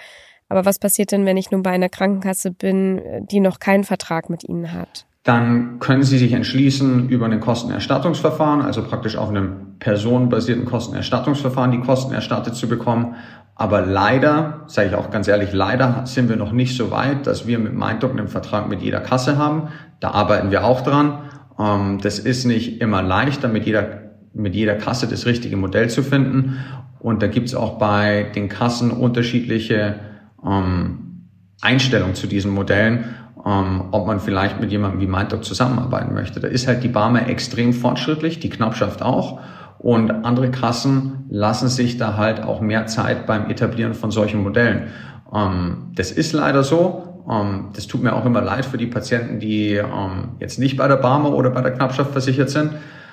Aber 0.49 0.65
was 0.65 0.81
passiert 0.81 1.13
denn, 1.13 1.25
wenn 1.27 1.37
ich 1.37 1.53
nun 1.53 1.63
bei 1.63 1.71
einer 1.71 1.89
Krankenkasse 1.89 2.51
bin, 2.51 3.01
die 3.31 3.41
noch 3.41 3.61
keinen 3.61 3.85
Vertrag 3.85 4.31
mit 4.31 4.45
Ihnen 4.45 4.73
hat? 4.73 5.07
Dann 5.25 5.79
können 5.79 6.03
Sie 6.03 6.19
sich 6.19 6.35
entschließen, 6.35 7.09
über 7.09 7.25
ein 7.25 7.41
Kostenerstattungsverfahren, 7.41 8.61
also 8.61 8.83
praktisch 8.83 9.17
auf 9.17 9.31
einem 9.31 9.79
personenbasierten 9.79 10.67
Kostenerstattungsverfahren, 10.67 11.73
die 11.73 11.81
Kosten 11.81 12.13
erstattet 12.13 12.55
zu 12.55 12.69
bekommen. 12.69 13.17
Aber 13.55 13.81
leider, 13.81 14.65
sage 14.67 14.89
ich 14.89 14.95
auch 14.95 15.11
ganz 15.11 15.27
ehrlich, 15.27 15.55
leider 15.55 16.03
sind 16.05 16.29
wir 16.29 16.37
noch 16.37 16.53
nicht 16.53 16.77
so 16.77 16.91
weit, 16.91 17.27
dass 17.27 17.47
wir 17.47 17.59
mit 17.59 17.73
MindDoc 17.73 18.11
einen 18.11 18.29
Vertrag 18.29 18.69
mit 18.69 18.83
jeder 18.83 19.01
Kasse 19.01 19.39
haben. 19.39 19.69
Da 19.99 20.11
arbeiten 20.11 20.51
wir 20.51 20.65
auch 20.65 20.83
dran. 20.83 21.21
Ähm, 21.59 22.01
das 22.03 22.19
ist 22.19 22.45
nicht 22.45 22.83
immer 22.83 23.03
leichter, 23.03 23.49
mit 23.49 23.65
jeder, 23.65 24.13
mit 24.35 24.55
jeder 24.55 24.75
Kasse 24.75 25.09
das 25.09 25.25
richtige 25.25 25.57
Modell 25.57 25.89
zu 25.89 26.03
finden. 26.03 26.59
Und 26.99 27.23
da 27.23 27.29
gibt's 27.29 27.55
auch 27.55 27.79
bei 27.79 28.31
den 28.35 28.51
Kassen 28.51 28.91
unterschiedliche 28.91 30.01
ähm, 30.45 31.29
Einstellungen 31.63 32.15
zu 32.15 32.27
diesen 32.27 32.53
Modellen, 32.53 33.05
ähm, 33.47 33.85
ob 33.91 34.07
man 34.07 34.21
vielleicht 34.21 34.61
mit 34.61 34.71
jemandem 34.71 35.01
wie 35.01 35.07
MindDoc 35.07 35.45
zusammenarbeiten 35.45 36.15
möchte. 36.15 36.41
Da 36.41 36.49
ist 36.49 36.67
halt 36.67 36.83
die 36.83 36.89
Barmer 36.89 37.29
extrem 37.29 37.73
fortschrittlich, 37.73 38.41
die 38.41 38.49
Knappschaft 38.49 39.03
auch. 39.03 39.41
Und 39.79 40.11
andere 40.11 40.51
Kassen 40.51 41.27
lassen 41.29 41.69
sich 41.69 41.99
da 41.99 42.17
halt 42.17 42.43
auch 42.43 42.63
mehr 42.63 42.87
Zeit 42.87 43.27
beim 43.27 43.51
Etablieren 43.51 43.93
von 43.93 44.11
solchen 44.11 44.43
Modellen. 44.43 44.89
Ähm, 45.35 45.93
das 45.95 46.11
ist 46.11 46.33
leider 46.33 46.63
so. 46.63 47.25
Ähm, 47.31 47.71
das 47.75 47.87
tut 47.87 48.03
mir 48.03 48.15
auch 48.15 48.25
immer 48.25 48.41
leid 48.41 48.65
für 48.65 48.79
die 48.79 48.87
Patienten, 48.87 49.41
die 49.41 49.75
ähm, 49.75 50.37
jetzt 50.41 50.59
nicht 50.59 50.79
bei 50.79 50.89
der 50.89 50.97
Barmer 50.97 51.35
oder 51.35 51.51
bei 51.51 51.61
der 51.61 51.73
Knappschaft 51.73 52.13
versichert 52.13 52.49
sind. 52.49 52.71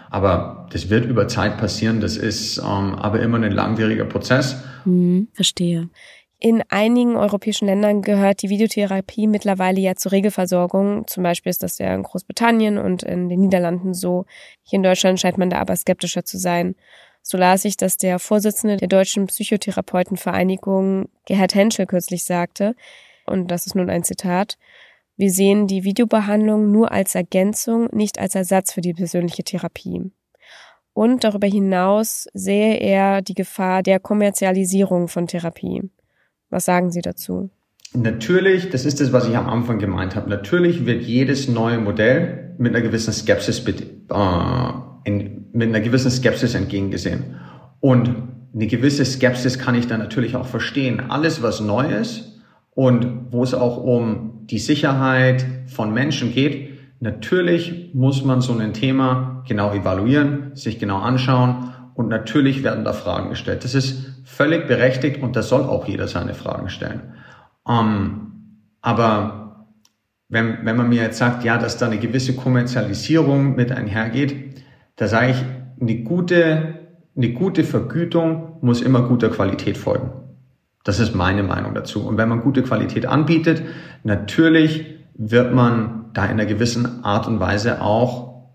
Aber 0.10 0.68
das 0.72 0.90
wird 0.90 1.06
über 1.06 1.28
Zeit 1.28 1.58
passieren. 1.58 2.00
Das 2.00 2.16
ist 2.16 2.58
ähm, 2.58 2.96
aber 2.96 3.20
immer 3.20 3.38
ein 3.38 3.52
langwieriger 3.52 4.06
Prozess. 4.06 4.62
Hm, 4.84 5.28
verstehe. 5.34 5.90
In 6.44 6.64
einigen 6.70 7.18
europäischen 7.18 7.68
Ländern 7.68 8.02
gehört 8.02 8.42
die 8.42 8.50
Videotherapie 8.50 9.28
mittlerweile 9.28 9.80
ja 9.80 9.96
zur 9.96 10.12
Regelversorgung. 10.12 11.06
Zum 11.06 11.22
Beispiel 11.22 11.52
ist 11.52 11.62
das 11.62 11.78
ja 11.78 11.94
in 11.94 12.02
Großbritannien 12.02 12.80
und 12.80 13.04
in 13.04 13.30
den 13.30 13.42
Niederlanden 13.42 13.94
so. 13.94 14.26
Hier 14.64 14.78
in 14.78 14.84
Deutschland 14.84 15.20
scheint 15.20 15.38
man 15.38 15.52
da 15.52 15.60
aber 15.60 15.76
skeptischer 15.76 16.26
zu 16.26 16.40
sein. 16.40 16.74
So 17.22 17.38
las 17.38 17.64
ich, 17.64 17.78
dass 17.78 17.98
der 17.98 18.18
Vorsitzende 18.18 18.78
der 18.78 18.88
Deutschen 18.88 19.28
Psychotherapeutenvereinigung, 19.28 21.10
Gerhard 21.28 21.54
Henschel, 21.54 21.86
kürzlich 21.86 22.24
sagte, 22.24 22.76
und 23.28 23.52
das 23.52 23.68
ist 23.68 23.76
nun 23.76 23.92
ein 23.92 24.04
Zitat, 24.04 24.58
wir 25.18 25.30
sehen 25.30 25.68
die 25.68 25.84
Videobehandlung 25.84 26.72
nur 26.72 26.92
als 26.92 27.14
Ergänzung, 27.14 27.88
nicht 27.92 28.18
als 28.18 28.34
Ersatz 28.34 28.74
für 28.74 28.82
die 28.82 28.96
persönliche 28.96 29.44
Therapie. 29.44 30.12
Und 30.94 31.24
darüber 31.24 31.46
hinaus 31.46 32.28
sehe 32.34 32.78
er 32.78 33.22
die 33.22 33.36
Gefahr 33.36 33.84
der 33.84 34.00
Kommerzialisierung 34.00 35.08
von 35.08 35.28
Therapie. 35.28 35.92
Was 36.52 36.66
sagen 36.66 36.92
Sie 36.92 37.02
dazu? 37.02 37.50
Natürlich, 37.94 38.70
das 38.70 38.86
ist 38.86 39.02
das, 39.02 39.12
was 39.12 39.28
ich 39.28 39.36
am 39.36 39.50
Anfang 39.50 39.80
gemeint 39.80 40.16
habe. 40.16 40.30
Natürlich 40.30 40.86
wird 40.86 41.02
jedes 41.02 41.48
neue 41.48 41.80
Modell 41.80 42.54
mit 42.60 42.76
einer 42.76 42.86
gewissen 42.86 43.12
Skepsis, 43.12 43.66
äh, 43.68 43.74
in, 45.04 45.48
mit 45.52 45.70
einer 45.70 45.82
gewissen 45.82 46.12
Skepsis 46.12 46.54
entgegengesehen. 46.54 47.38
Und 47.80 48.14
eine 48.54 48.68
gewisse 48.68 49.04
Skepsis 49.04 49.58
kann 49.58 49.76
ich 49.76 49.88
dann 49.88 50.00
natürlich 50.00 50.36
auch 50.36 50.46
verstehen. 50.46 51.10
Alles, 51.10 51.42
was 51.42 51.60
neu 51.60 51.88
ist, 51.88 52.32
und 52.74 53.32
wo 53.32 53.44
es 53.44 53.54
auch 53.54 53.78
um 53.78 54.46
die 54.48 54.60
Sicherheit 54.60 55.46
von 55.68 55.94
Menschen 55.94 56.34
geht, 56.34 56.80
natürlich 57.00 57.92
muss 57.94 58.24
man 58.24 58.42
so 58.42 58.54
ein 58.54 58.74
Thema 58.74 59.44
genau 59.48 59.74
evaluieren, 59.74 60.56
sich 60.56 60.80
genau 60.80 61.00
anschauen 61.00 61.74
und 61.96 62.08
natürlich 62.08 62.64
werden 62.64 62.86
da 62.86 62.94
Fragen 62.94 63.30
gestellt. 63.30 63.64
Das 63.64 63.76
ist 63.76 64.11
völlig 64.24 64.68
berechtigt 64.68 65.22
und 65.22 65.36
da 65.36 65.42
soll 65.42 65.64
auch 65.64 65.88
jeder 65.88 66.08
seine 66.08 66.34
Fragen 66.34 66.70
stellen. 66.70 67.14
Ähm, 67.68 68.32
aber 68.82 69.68
wenn, 70.30 70.66
wenn 70.66 70.78
man 70.78 70.90
mir 70.90 71.02
jetzt 71.02 71.18
sagt, 71.18 71.44
ja, 71.44 71.58
dass 71.58 71.78
da 71.78 71.88
eine 71.88 72.00
gewisse 72.00 72.36
Kommerzialisierung 72.36 73.56
mit 73.56 73.72
einhergeht, 73.72 74.64
da 74.96 75.08
sage 75.08 75.32
ich, 75.32 75.44
eine 75.80 76.04
gute, 76.04 76.80
eine 77.16 77.34
gute 77.34 77.64
Vergütung 77.64 78.58
muss 78.62 78.82
immer 78.82 79.02
guter 79.04 79.30
Qualität 79.30 79.78
folgen. 79.78 80.12
Das 80.84 81.00
ist 81.00 81.14
meine 81.16 81.44
Meinung 81.44 81.74
dazu. 81.74 82.06
Und 82.08 82.18
wenn 82.18 82.30
man 82.30 82.42
gute 82.42 82.64
Qualität 82.64 83.06
anbietet, 83.06 83.62
natürlich 84.04 84.86
wird 85.14 85.54
man 85.54 86.06
da 86.14 86.26
in 86.26 86.32
einer 86.32 86.46
gewissen 86.46 87.04
Art 87.04 87.28
und 87.28 87.40
Weise 87.40 87.82
auch 87.82 88.48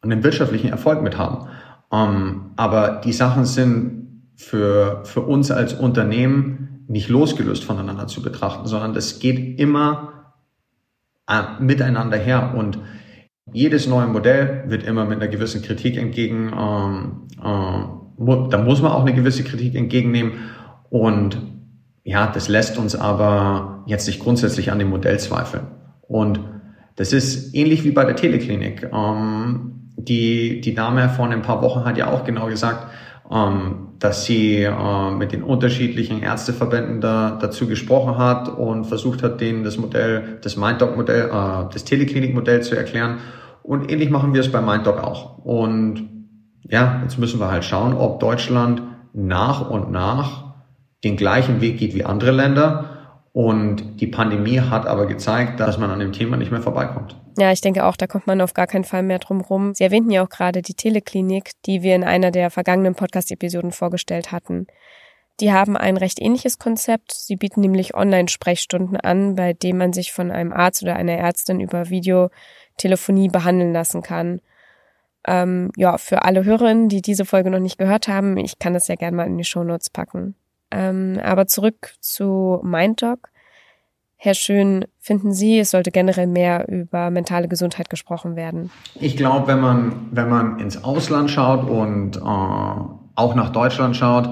einen 0.00 0.24
wirtschaftlichen 0.24 0.70
Erfolg 0.70 1.02
mit 1.02 1.18
haben. 1.18 1.48
Ähm, 1.92 2.52
aber 2.56 3.00
die 3.04 3.12
Sachen 3.12 3.44
sind 3.44 4.01
für, 4.36 5.02
für 5.04 5.20
uns 5.20 5.50
als 5.50 5.74
Unternehmen 5.74 6.84
nicht 6.88 7.08
losgelöst 7.08 7.64
voneinander 7.64 8.06
zu 8.06 8.22
betrachten, 8.22 8.66
sondern 8.66 8.94
das 8.94 9.18
geht 9.18 9.58
immer 9.58 10.34
äh, 11.28 11.42
miteinander 11.60 12.16
her 12.16 12.54
und 12.56 12.78
jedes 13.52 13.86
neue 13.86 14.06
Modell 14.06 14.64
wird 14.66 14.82
immer 14.84 15.04
mit 15.04 15.20
einer 15.20 15.28
gewissen 15.28 15.62
Kritik 15.62 15.96
entgegen, 15.96 16.52
ähm, 16.56 17.28
äh, 17.38 18.48
da 18.50 18.58
muss 18.58 18.82
man 18.82 18.92
auch 18.92 19.00
eine 19.00 19.14
gewisse 19.14 19.42
Kritik 19.42 19.74
entgegennehmen 19.74 20.32
und 20.90 21.38
ja, 22.04 22.26
das 22.26 22.48
lässt 22.48 22.78
uns 22.78 22.94
aber 22.96 23.84
jetzt 23.86 24.06
nicht 24.06 24.20
grundsätzlich 24.20 24.72
an 24.72 24.78
dem 24.78 24.90
Modell 24.90 25.18
zweifeln. 25.20 25.66
Und 26.02 26.40
das 26.96 27.12
ist 27.12 27.54
ähnlich 27.54 27.84
wie 27.84 27.92
bei 27.92 28.04
der 28.04 28.16
Teleklinik. 28.16 28.90
Ähm, 28.92 29.90
die, 29.96 30.60
die 30.60 30.74
Dame 30.74 31.08
vor 31.08 31.28
ein 31.28 31.42
paar 31.42 31.62
Wochen 31.62 31.84
hat 31.84 31.96
ja 31.96 32.10
auch 32.10 32.24
genau 32.24 32.46
gesagt, 32.46 32.88
ähm, 33.30 33.91
dass 34.02 34.24
sie 34.24 34.64
äh, 34.64 35.10
mit 35.12 35.30
den 35.30 35.44
unterschiedlichen 35.44 36.22
Ärzteverbänden 36.22 37.00
da, 37.00 37.38
dazu 37.40 37.68
gesprochen 37.68 38.18
hat 38.18 38.48
und 38.48 38.84
versucht 38.84 39.22
hat, 39.22 39.40
denen 39.40 39.62
das 39.62 39.78
Modell, 39.78 40.38
das 40.42 40.56
MindDoc-Modell, 40.56 41.26
äh, 41.26 41.72
das 41.72 41.84
Teleklinik-Modell 41.84 42.62
zu 42.62 42.74
erklären. 42.74 43.18
Und 43.62 43.92
ähnlich 43.92 44.10
machen 44.10 44.34
wir 44.34 44.40
es 44.40 44.50
bei 44.50 44.60
MindDoc 44.60 44.98
auch. 44.98 45.38
Und 45.44 46.08
ja, 46.68 47.00
jetzt 47.04 47.16
müssen 47.20 47.38
wir 47.38 47.48
halt 47.48 47.64
schauen, 47.64 47.94
ob 47.94 48.18
Deutschland 48.18 48.82
nach 49.12 49.70
und 49.70 49.92
nach 49.92 50.46
den 51.04 51.16
gleichen 51.16 51.60
Weg 51.60 51.78
geht 51.78 51.94
wie 51.94 52.04
andere 52.04 52.32
Länder. 52.32 52.86
Und 53.32 54.00
die 54.00 54.08
Pandemie 54.08 54.58
hat 54.58 54.84
aber 54.84 55.06
gezeigt, 55.06 55.60
dass 55.60 55.78
man 55.78 55.90
an 55.90 56.00
dem 56.00 56.12
Thema 56.12 56.36
nicht 56.36 56.50
mehr 56.50 56.60
vorbeikommt. 56.60 57.14
Ja, 57.38 57.50
ich 57.50 57.62
denke 57.62 57.86
auch, 57.86 57.96
da 57.96 58.06
kommt 58.06 58.26
man 58.26 58.40
auf 58.40 58.52
gar 58.52 58.66
keinen 58.66 58.84
Fall 58.84 59.02
mehr 59.02 59.18
drum 59.18 59.40
rum. 59.40 59.74
Sie 59.74 59.84
erwähnten 59.84 60.10
ja 60.10 60.24
auch 60.24 60.28
gerade 60.28 60.60
die 60.60 60.74
Teleklinik, 60.74 61.52
die 61.64 61.82
wir 61.82 61.94
in 61.94 62.04
einer 62.04 62.30
der 62.30 62.50
vergangenen 62.50 62.94
Podcast-Episoden 62.94 63.72
vorgestellt 63.72 64.32
hatten. 64.32 64.66
Die 65.40 65.52
haben 65.52 65.76
ein 65.76 65.96
recht 65.96 66.20
ähnliches 66.20 66.58
Konzept. 66.58 67.12
Sie 67.12 67.36
bieten 67.36 67.62
nämlich 67.62 67.94
Online-Sprechstunden 67.94 68.98
an, 68.98 69.34
bei 69.34 69.54
denen 69.54 69.78
man 69.78 69.92
sich 69.92 70.12
von 70.12 70.30
einem 70.30 70.52
Arzt 70.52 70.82
oder 70.82 70.96
einer 70.96 71.16
Ärztin 71.16 71.60
über 71.60 71.88
Videotelefonie 71.88 73.28
behandeln 73.28 73.72
lassen 73.72 74.02
kann. 74.02 74.40
Ähm, 75.26 75.70
ja, 75.76 75.98
für 75.98 76.22
alle 76.22 76.44
Hörerinnen, 76.44 76.88
die 76.88 77.00
diese 77.00 77.24
Folge 77.24 77.50
noch 77.50 77.60
nicht 77.60 77.78
gehört 77.78 78.08
haben, 78.08 78.36
ich 78.36 78.58
kann 78.58 78.74
das 78.74 78.88
ja 78.88 78.96
gerne 78.96 79.16
mal 79.16 79.26
in 79.26 79.38
die 79.38 79.44
Show 79.44 79.64
Notes 79.64 79.88
packen. 79.88 80.34
Ähm, 80.70 81.18
aber 81.22 81.46
zurück 81.46 81.94
zu 82.00 82.60
MindDoc. 82.62 83.30
Herr 84.24 84.34
Schön, 84.34 84.84
finden 85.00 85.32
Sie, 85.34 85.58
es 85.58 85.72
sollte 85.72 85.90
generell 85.90 86.28
mehr 86.28 86.68
über 86.68 87.10
mentale 87.10 87.48
Gesundheit 87.48 87.90
gesprochen 87.90 88.36
werden? 88.36 88.70
Ich 88.94 89.16
glaube, 89.16 89.48
wenn 89.48 89.58
man, 89.58 90.10
wenn 90.12 90.28
man 90.28 90.60
ins 90.60 90.84
Ausland 90.84 91.28
schaut 91.28 91.68
und 91.68 92.18
äh, 92.18 92.20
auch 92.20 93.34
nach 93.34 93.50
Deutschland 93.50 93.96
schaut, 93.96 94.28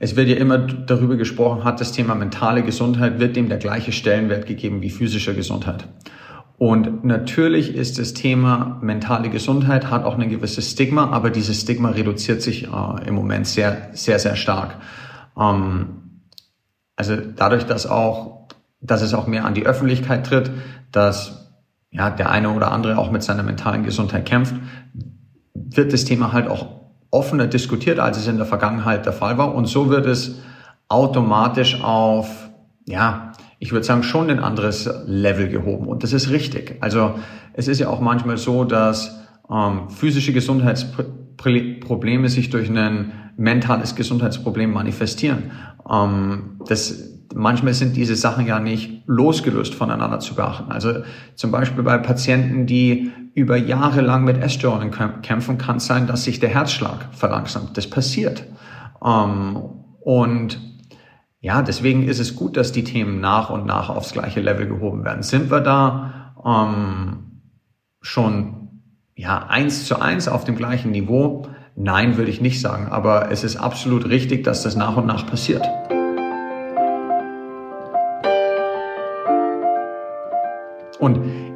es 0.00 0.16
wird 0.16 0.26
ja 0.26 0.34
immer 0.34 0.58
darüber 0.58 1.14
gesprochen, 1.14 1.62
hat 1.62 1.80
das 1.80 1.92
Thema 1.92 2.16
mentale 2.16 2.64
Gesundheit, 2.64 3.20
wird 3.20 3.36
dem 3.36 3.48
der 3.48 3.58
gleiche 3.58 3.92
Stellenwert 3.92 4.46
gegeben 4.46 4.82
wie 4.82 4.90
physischer 4.90 5.34
Gesundheit. 5.34 5.86
Und 6.56 7.04
natürlich 7.04 7.76
ist 7.76 8.00
das 8.00 8.14
Thema 8.14 8.80
mentale 8.82 9.30
Gesundheit, 9.30 9.88
hat 9.88 10.02
auch 10.02 10.18
ein 10.18 10.30
gewisses 10.30 10.72
Stigma, 10.72 11.10
aber 11.10 11.30
dieses 11.30 11.60
Stigma 11.60 11.90
reduziert 11.90 12.42
sich 12.42 12.64
äh, 12.64 13.06
im 13.06 13.14
Moment 13.14 13.46
sehr, 13.46 13.90
sehr, 13.92 14.18
sehr 14.18 14.34
stark. 14.34 14.78
Ähm, 15.38 16.24
also 16.96 17.14
dadurch, 17.14 17.66
dass 17.66 17.86
auch, 17.86 18.37
dass 18.80 19.02
es 19.02 19.14
auch 19.14 19.26
mehr 19.26 19.44
an 19.44 19.54
die 19.54 19.66
Öffentlichkeit 19.66 20.26
tritt, 20.26 20.50
dass 20.92 21.52
ja 21.90 22.10
der 22.10 22.30
eine 22.30 22.50
oder 22.50 22.72
andere 22.72 22.98
auch 22.98 23.10
mit 23.10 23.22
seiner 23.22 23.42
mentalen 23.42 23.82
Gesundheit 23.82 24.26
kämpft, 24.26 24.54
wird 25.54 25.92
das 25.92 26.04
Thema 26.04 26.32
halt 26.32 26.48
auch 26.48 26.78
offener 27.10 27.46
diskutiert, 27.46 27.98
als 27.98 28.18
es 28.18 28.26
in 28.26 28.36
der 28.36 28.46
Vergangenheit 28.46 29.06
der 29.06 29.12
Fall 29.12 29.38
war. 29.38 29.54
Und 29.54 29.66
so 29.66 29.88
wird 29.90 30.06
es 30.06 30.40
automatisch 30.88 31.82
auf, 31.82 32.50
ja, 32.86 33.32
ich 33.58 33.72
würde 33.72 33.84
sagen, 33.84 34.02
schon 34.02 34.30
ein 34.30 34.40
anderes 34.40 34.88
Level 35.06 35.48
gehoben. 35.48 35.88
Und 35.88 36.02
das 36.02 36.12
ist 36.12 36.30
richtig. 36.30 36.76
Also 36.80 37.14
es 37.54 37.66
ist 37.68 37.80
ja 37.80 37.88
auch 37.88 38.00
manchmal 38.00 38.36
so, 38.36 38.64
dass 38.64 39.18
ähm, 39.50 39.90
physische 39.90 40.32
Gesundheitsprobleme 40.32 42.28
sich 42.28 42.50
durch 42.50 42.68
ein 42.70 43.12
mentales 43.36 43.94
Gesundheitsproblem 43.94 44.72
manifestieren. 44.72 45.50
Ähm, 45.90 46.60
das, 46.66 47.17
manchmal 47.34 47.74
sind 47.74 47.96
diese 47.96 48.16
Sachen 48.16 48.46
ja 48.46 48.60
nicht 48.60 49.02
losgelöst 49.06 49.74
voneinander 49.74 50.20
zu 50.20 50.34
beachten. 50.34 50.70
Also 50.70 51.02
zum 51.34 51.50
Beispiel 51.50 51.82
bei 51.82 51.98
Patienten, 51.98 52.66
die 52.66 53.12
über 53.34 53.56
Jahre 53.56 54.00
lang 54.00 54.24
mit 54.24 54.38
Essstörungen 54.38 54.90
kämpfen, 55.22 55.58
kann 55.58 55.76
es 55.76 55.86
sein, 55.86 56.06
dass 56.06 56.24
sich 56.24 56.40
der 56.40 56.50
Herzschlag 56.50 57.08
verlangsamt. 57.12 57.76
Das 57.76 57.88
passiert. 57.88 58.44
Ähm, 59.04 59.56
und 60.00 60.58
ja, 61.40 61.62
deswegen 61.62 62.02
ist 62.02 62.18
es 62.18 62.34
gut, 62.34 62.56
dass 62.56 62.72
die 62.72 62.84
Themen 62.84 63.20
nach 63.20 63.50
und 63.50 63.64
nach 63.64 63.90
aufs 63.90 64.12
gleiche 64.12 64.40
Level 64.40 64.66
gehoben 64.66 65.04
werden. 65.04 65.22
Sind 65.22 65.50
wir 65.50 65.60
da 65.60 66.34
ähm, 66.44 67.42
schon 68.00 68.82
ja 69.14 69.46
eins 69.46 69.86
zu 69.86 70.00
eins 70.00 70.26
auf 70.28 70.44
dem 70.44 70.56
gleichen 70.56 70.90
Niveau? 70.90 71.46
Nein, 71.76 72.16
würde 72.16 72.30
ich 72.30 72.40
nicht 72.40 72.60
sagen, 72.60 72.88
aber 72.88 73.30
es 73.30 73.44
ist 73.44 73.56
absolut 73.56 74.08
richtig, 74.08 74.42
dass 74.42 74.64
das 74.64 74.74
nach 74.74 74.96
und 74.96 75.06
nach 75.06 75.26
passiert. 75.26 75.64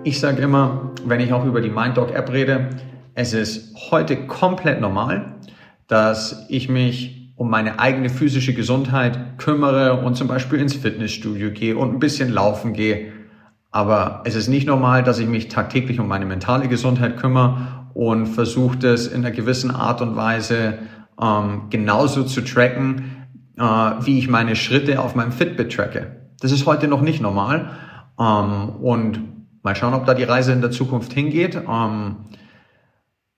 Ich 0.05 0.19
sage 0.19 0.43
immer, 0.43 0.91
wenn 1.05 1.21
ich 1.21 1.33
auch 1.33 1.45
über 1.45 1.61
die 1.61 1.71
MindDoc 1.71 2.13
App 2.13 2.33
rede, 2.33 2.71
es 3.15 3.33
ist 3.33 3.75
heute 3.91 4.27
komplett 4.27 4.81
normal, 4.81 5.37
dass 5.87 6.47
ich 6.49 6.69
mich 6.69 7.33
um 7.37 7.51
meine 7.51 7.79
eigene 7.79 8.09
physische 8.09 8.55
Gesundheit 8.55 9.39
kümmere 9.39 10.01
und 10.01 10.17
zum 10.17 10.29
Beispiel 10.29 10.61
ins 10.61 10.75
Fitnessstudio 10.75 11.51
gehe 11.51 11.77
und 11.77 11.95
ein 11.95 11.99
bisschen 11.99 12.33
laufen 12.33 12.73
gehe. 12.73 13.13
Aber 13.71 14.23
es 14.25 14.35
ist 14.35 14.49
nicht 14.49 14.67
normal, 14.67 15.03
dass 15.03 15.19
ich 15.19 15.27
mich 15.27 15.49
tagtäglich 15.49 15.99
um 15.99 16.09
meine 16.09 16.27
mentale 16.27 16.69
Gesundheit 16.69 17.17
kümmere 17.17 17.87
und 17.95 18.27
versucht 18.27 18.85
es 18.85 19.07
in 19.07 19.25
einer 19.25 19.35
gewissen 19.35 19.71
Art 19.71 20.03
und 20.03 20.17
Weise 20.17 20.79
ähm, 21.21 21.63
genauso 21.71 22.25
zu 22.25 22.43
tracken, 22.43 23.27
äh, 23.57 23.63
wie 23.63 24.19
ich 24.19 24.29
meine 24.29 24.57
Schritte 24.57 25.01
auf 25.01 25.15
meinem 25.15 25.33
Fitbit 25.33 25.73
tracke. 25.75 26.17
Das 26.41 26.53
ist 26.53 26.67
heute 26.67 26.89
noch 26.89 27.03
nicht 27.03 27.21
normal. 27.21 27.71
Ähm, 28.19 28.71
und 28.81 29.32
mal 29.63 29.75
schauen, 29.75 29.95
ob 29.95 30.07
da 30.07 30.15
die 30.15 30.25
Reise 30.25 30.53
in 30.53 30.61
der 30.61 30.71
Zukunft 30.71 31.13
hingeht. 31.13 31.57
Ähm, 31.69 32.17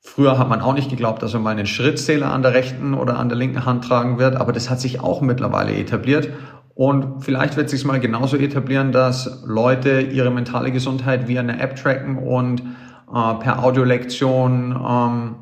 früher 0.00 0.38
hat 0.38 0.48
man 0.48 0.60
auch 0.60 0.74
nicht 0.74 0.90
geglaubt, 0.90 1.22
dass 1.22 1.32
man 1.34 1.42
mal 1.42 1.50
einen 1.50 1.66
Schrittzähler 1.66 2.32
an 2.32 2.42
der 2.42 2.54
rechten 2.54 2.94
oder 2.94 3.18
an 3.18 3.28
der 3.28 3.38
linken 3.38 3.64
Hand 3.64 3.84
tragen 3.84 4.18
wird, 4.18 4.37
aber 4.37 4.52
das 4.52 4.70
hat 4.70 4.80
sich 4.80 5.00
auch 5.00 5.20
mittlerweile 5.20 5.74
etabliert. 5.74 6.30
Und 6.74 7.24
vielleicht 7.24 7.56
wird 7.56 7.70
sich 7.70 7.84
mal 7.84 8.00
genauso 8.00 8.37
etablieren, 8.37 8.90
dass 8.90 9.44
Leute 9.46 10.00
ihre 10.00 10.30
mentale 10.30 10.72
Gesundheit 10.72 11.28
via 11.28 11.40
eine 11.40 11.60
App 11.60 11.76
tracken 11.76 12.18
und 12.18 12.60
äh, 12.60 13.34
per 13.34 13.62
Audiolektion 13.62 14.76
ähm, 14.76 15.37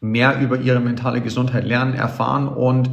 mehr 0.00 0.40
über 0.40 0.58
ihre 0.58 0.80
mentale 0.80 1.20
Gesundheit 1.20 1.64
lernen, 1.64 1.94
erfahren 1.94 2.48
und 2.48 2.90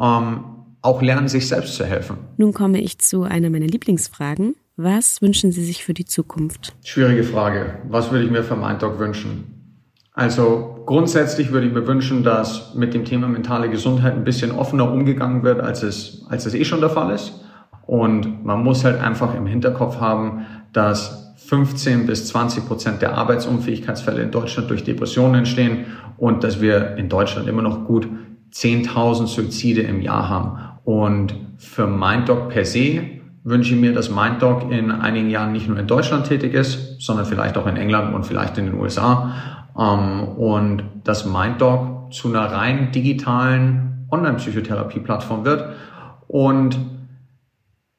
ähm, 0.00 0.44
auch 0.82 1.02
lernen, 1.02 1.28
sich 1.28 1.48
selbst 1.48 1.76
zu 1.76 1.84
helfen. 1.84 2.18
Nun 2.36 2.52
komme 2.52 2.80
ich 2.80 2.98
zu 2.98 3.22
einer 3.22 3.48
meiner 3.48 3.66
Lieblingsfragen. 3.66 4.54
Was 4.76 5.22
wünschen 5.22 5.52
Sie 5.52 5.64
sich 5.64 5.84
für 5.84 5.94
die 5.94 6.04
Zukunft? 6.04 6.74
Schwierige 6.82 7.22
Frage. 7.22 7.78
Was 7.88 8.10
würde 8.10 8.24
ich 8.24 8.30
mir 8.32 8.42
für 8.42 8.56
MindDoc 8.56 8.98
wünschen? 8.98 9.78
Also 10.14 10.82
grundsätzlich 10.84 11.52
würde 11.52 11.68
ich 11.68 11.72
mir 11.72 11.86
wünschen, 11.86 12.24
dass 12.24 12.74
mit 12.74 12.92
dem 12.92 13.04
Thema 13.04 13.28
mentale 13.28 13.70
Gesundheit 13.70 14.14
ein 14.14 14.24
bisschen 14.24 14.50
offener 14.50 14.90
umgegangen 14.90 15.44
wird, 15.44 15.60
als 15.60 15.84
es, 15.84 16.26
als 16.28 16.46
es 16.46 16.54
eh 16.54 16.64
schon 16.64 16.80
der 16.80 16.90
Fall 16.90 17.14
ist. 17.14 17.40
Und 17.86 18.44
man 18.44 18.64
muss 18.64 18.84
halt 18.84 19.00
einfach 19.00 19.36
im 19.36 19.46
Hinterkopf 19.46 20.00
haben, 20.00 20.44
dass 20.72 21.34
15 21.36 22.06
bis 22.06 22.26
20 22.26 22.66
Prozent 22.66 23.00
der 23.00 23.16
Arbeitsunfähigkeitsfälle 23.16 24.22
in 24.22 24.32
Deutschland 24.32 24.70
durch 24.70 24.82
Depressionen 24.82 25.36
entstehen 25.36 25.86
und 26.16 26.42
dass 26.42 26.60
wir 26.60 26.96
in 26.96 27.08
Deutschland 27.08 27.46
immer 27.48 27.62
noch 27.62 27.84
gut 27.84 28.08
10.000 28.52 29.28
Suizide 29.28 29.82
im 29.82 30.00
Jahr 30.00 30.28
haben. 30.28 30.58
Und 30.84 31.36
für 31.58 31.86
MindDoc 31.86 32.48
per 32.48 32.64
se 32.64 33.13
wünsche 33.44 33.76
mir, 33.76 33.92
dass 33.92 34.10
MindDoc 34.10 34.72
in 34.72 34.90
einigen 34.90 35.28
Jahren 35.30 35.52
nicht 35.52 35.68
nur 35.68 35.78
in 35.78 35.86
Deutschland 35.86 36.26
tätig 36.26 36.54
ist, 36.54 37.00
sondern 37.00 37.26
vielleicht 37.26 37.56
auch 37.58 37.66
in 37.66 37.76
England 37.76 38.14
und 38.14 38.24
vielleicht 38.24 38.56
in 38.58 38.66
den 38.66 38.74
USA. 38.80 39.32
Ähm, 39.78 40.28
und 40.36 40.82
dass 41.04 41.26
MindDoc 41.26 42.12
zu 42.12 42.28
einer 42.28 42.46
rein 42.50 42.90
digitalen 42.90 44.06
Online-Psychotherapie-Plattform 44.10 45.44
wird. 45.44 45.74
Und 46.26 46.78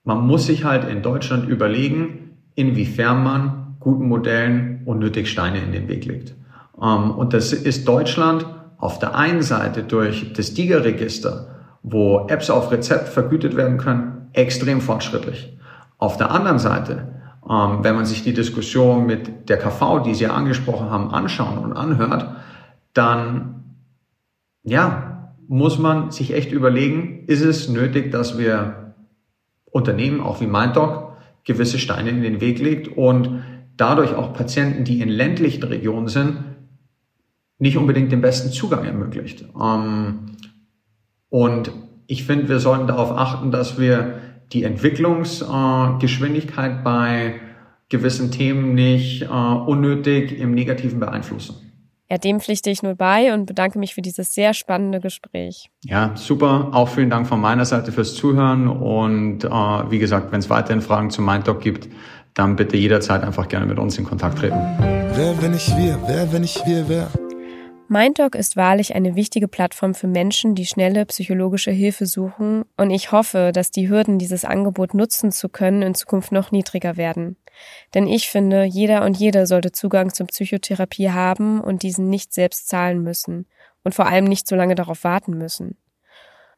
man 0.03 0.25
muss 0.25 0.47
sich 0.47 0.63
halt 0.63 0.89
in 0.89 1.01
Deutschland 1.01 1.47
überlegen, 1.47 2.37
inwiefern 2.55 3.23
man 3.23 3.77
guten 3.79 4.07
Modellen 4.07 4.81
unnötig 4.85 5.29
Steine 5.29 5.59
in 5.59 5.71
den 5.71 5.87
Weg 5.87 6.05
legt. 6.05 6.33
Ähm, 6.81 7.11
und 7.11 7.33
das 7.33 7.53
ist 7.53 7.87
Deutschland 7.87 8.47
auf 8.77 8.97
der 8.99 9.15
einen 9.15 9.43
Seite 9.43 9.83
durch 9.83 10.33
das 10.33 10.53
DIGA-Register, 10.53 11.47
wo 11.83 12.27
Apps 12.27 12.49
auf 12.49 12.71
Rezept 12.71 13.09
vergütet 13.09 13.55
werden 13.55 13.77
können, 13.77 14.14
extrem 14.37 14.81
fortschrittlich. 14.81 15.57
Auf 15.97 16.17
der 16.17 16.31
anderen 16.31 16.59
Seite, 16.59 17.15
ähm, 17.49 17.83
wenn 17.83 17.95
man 17.95 18.05
sich 18.05 18.23
die 18.23 18.33
Diskussion 18.33 19.05
mit 19.05 19.49
der 19.49 19.57
KV, 19.57 20.03
die 20.03 20.13
Sie 20.13 20.27
angesprochen 20.27 20.89
haben, 20.89 21.11
anschauen 21.11 21.59
und 21.59 21.73
anhört, 21.73 22.35
dann, 22.93 23.63
ja, 24.63 25.33
muss 25.47 25.77
man 25.77 26.11
sich 26.11 26.33
echt 26.33 26.51
überlegen, 26.51 27.25
ist 27.27 27.41
es 27.41 27.69
nötig, 27.69 28.11
dass 28.11 28.37
wir 28.37 28.95
Unternehmen, 29.65 30.21
auch 30.21 30.41
wie 30.41 30.47
MindDoc, 30.47 31.17
gewisse 31.43 31.77
Steine 31.77 32.09
in 32.09 32.23
den 32.23 32.41
Weg 32.41 32.59
legt 32.59 32.87
und 32.87 33.43
dadurch 33.77 34.15
auch 34.15 34.33
Patienten, 34.33 34.83
die 34.83 35.01
in 35.01 35.09
ländlichen 35.09 35.63
Regionen 35.63 36.07
sind, 36.07 36.37
nicht 37.59 37.77
unbedingt 37.77 38.11
den 38.11 38.21
besten 38.21 38.51
Zugang 38.51 38.85
ermöglicht. 38.85 39.45
Ähm, 39.59 40.31
und 41.29 41.71
ich 42.07 42.25
finde, 42.25 42.49
wir 42.49 42.59
sollten 42.59 42.87
darauf 42.87 43.11
achten, 43.11 43.51
dass 43.51 43.79
wir 43.79 44.15
die 44.53 44.63
Entwicklungsgeschwindigkeit 44.63 46.83
bei 46.83 47.35
gewissen 47.89 48.31
Themen 48.31 48.73
nicht 48.73 49.23
äh, 49.23 49.27
unnötig 49.27 50.39
im 50.39 50.53
Negativen 50.53 50.99
beeinflussen. 50.99 51.55
Ja, 52.09 52.17
dem 52.19 52.39
pflichte 52.39 52.69
ich 52.69 52.83
nur 52.83 52.93
bei 52.93 53.33
und 53.33 53.47
bedanke 53.47 53.79
mich 53.79 53.95
für 53.95 54.03
dieses 54.03 54.33
sehr 54.33 54.53
spannende 54.53 54.99
Gespräch. 54.99 55.71
Ja, 55.83 56.11
super. 56.15 56.69
Auch 56.71 56.89
vielen 56.89 57.09
Dank 57.09 57.25
von 57.25 57.41
meiner 57.41 57.65
Seite 57.65 57.91
fürs 57.91 58.13
Zuhören. 58.13 58.67
Und 58.67 59.43
äh, 59.43 59.49
wie 59.49 59.97
gesagt, 59.97 60.31
wenn 60.31 60.39
es 60.39 60.49
weiterhin 60.49 60.81
Fragen 60.81 61.09
zu 61.09 61.23
MindDoc 61.23 61.61
gibt, 61.61 61.89
dann 62.35 62.55
bitte 62.55 62.77
jederzeit 62.77 63.23
einfach 63.23 63.47
gerne 63.47 63.65
mit 63.65 63.79
uns 63.79 63.97
in 63.97 64.05
Kontakt 64.05 64.37
treten. 64.37 64.59
Wer, 65.15 65.41
wenn 65.41 65.51
nicht 65.51 65.75
wir? 65.77 65.97
Wer, 66.05 66.31
wenn 66.31 66.41
nicht 66.41 66.63
wir, 66.67 66.87
wer? 66.87 67.09
MindDoc 67.87 68.33
ist 68.33 68.55
wahrlich 68.55 68.95
eine 68.95 69.15
wichtige 69.15 69.47
Plattform 69.47 69.93
für 69.93 70.07
Menschen, 70.07 70.55
die 70.55 70.65
schnelle 70.65 71.05
psychologische 71.05 71.69
Hilfe 71.69 72.07
suchen 72.07 72.65
und 72.77 72.89
ich 72.89 73.11
hoffe, 73.11 73.51
dass 73.53 73.69
die 73.69 73.89
Hürden, 73.89 74.17
dieses 74.17 74.43
Angebot 74.43 74.95
nutzen 74.95 75.31
zu 75.31 75.49
können, 75.49 75.83
in 75.83 75.93
Zukunft 75.93 76.31
noch 76.31 76.51
niedriger 76.51 76.97
werden. 76.97 77.37
Denn 77.93 78.07
ich 78.07 78.29
finde, 78.29 78.63
jeder 78.63 79.05
und 79.05 79.17
jede 79.17 79.45
sollte 79.45 79.71
Zugang 79.71 80.11
zur 80.11 80.25
Psychotherapie 80.27 81.11
haben 81.11 81.61
und 81.61 81.83
diesen 81.83 82.09
nicht 82.09 82.33
selbst 82.33 82.67
zahlen 82.67 83.03
müssen 83.03 83.45
und 83.83 83.93
vor 83.93 84.07
allem 84.07 84.25
nicht 84.25 84.47
so 84.47 84.55
lange 84.55 84.73
darauf 84.73 85.03
warten 85.03 85.37
müssen. 85.37 85.77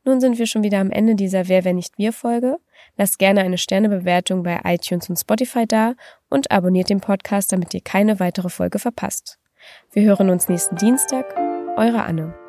Nun 0.05 0.21
sind 0.21 0.39
wir 0.39 0.47
schon 0.47 0.63
wieder 0.63 0.79
am 0.79 0.91
Ende 0.91 1.15
dieser 1.15 1.49
Wer, 1.49 1.65
wenn 1.65 1.75
nicht 1.75 1.97
wir 1.97 2.13
Folge. 2.13 2.55
Lasst 2.95 3.19
gerne 3.19 3.41
eine 3.41 3.57
Sternebewertung 3.57 4.43
bei 4.43 4.61
iTunes 4.63 5.09
und 5.09 5.17
Spotify 5.17 5.67
da 5.67 5.95
und 6.29 6.51
abonniert 6.51 6.89
den 6.89 7.01
Podcast, 7.01 7.51
damit 7.51 7.73
ihr 7.73 7.81
keine 7.81 8.21
weitere 8.21 8.47
Folge 8.47 8.79
verpasst. 8.79 9.37
Wir 9.91 10.03
hören 10.03 10.29
uns 10.29 10.49
nächsten 10.49 10.75
Dienstag. 10.75 11.25
Eure 11.77 12.03
Anne. 12.03 12.46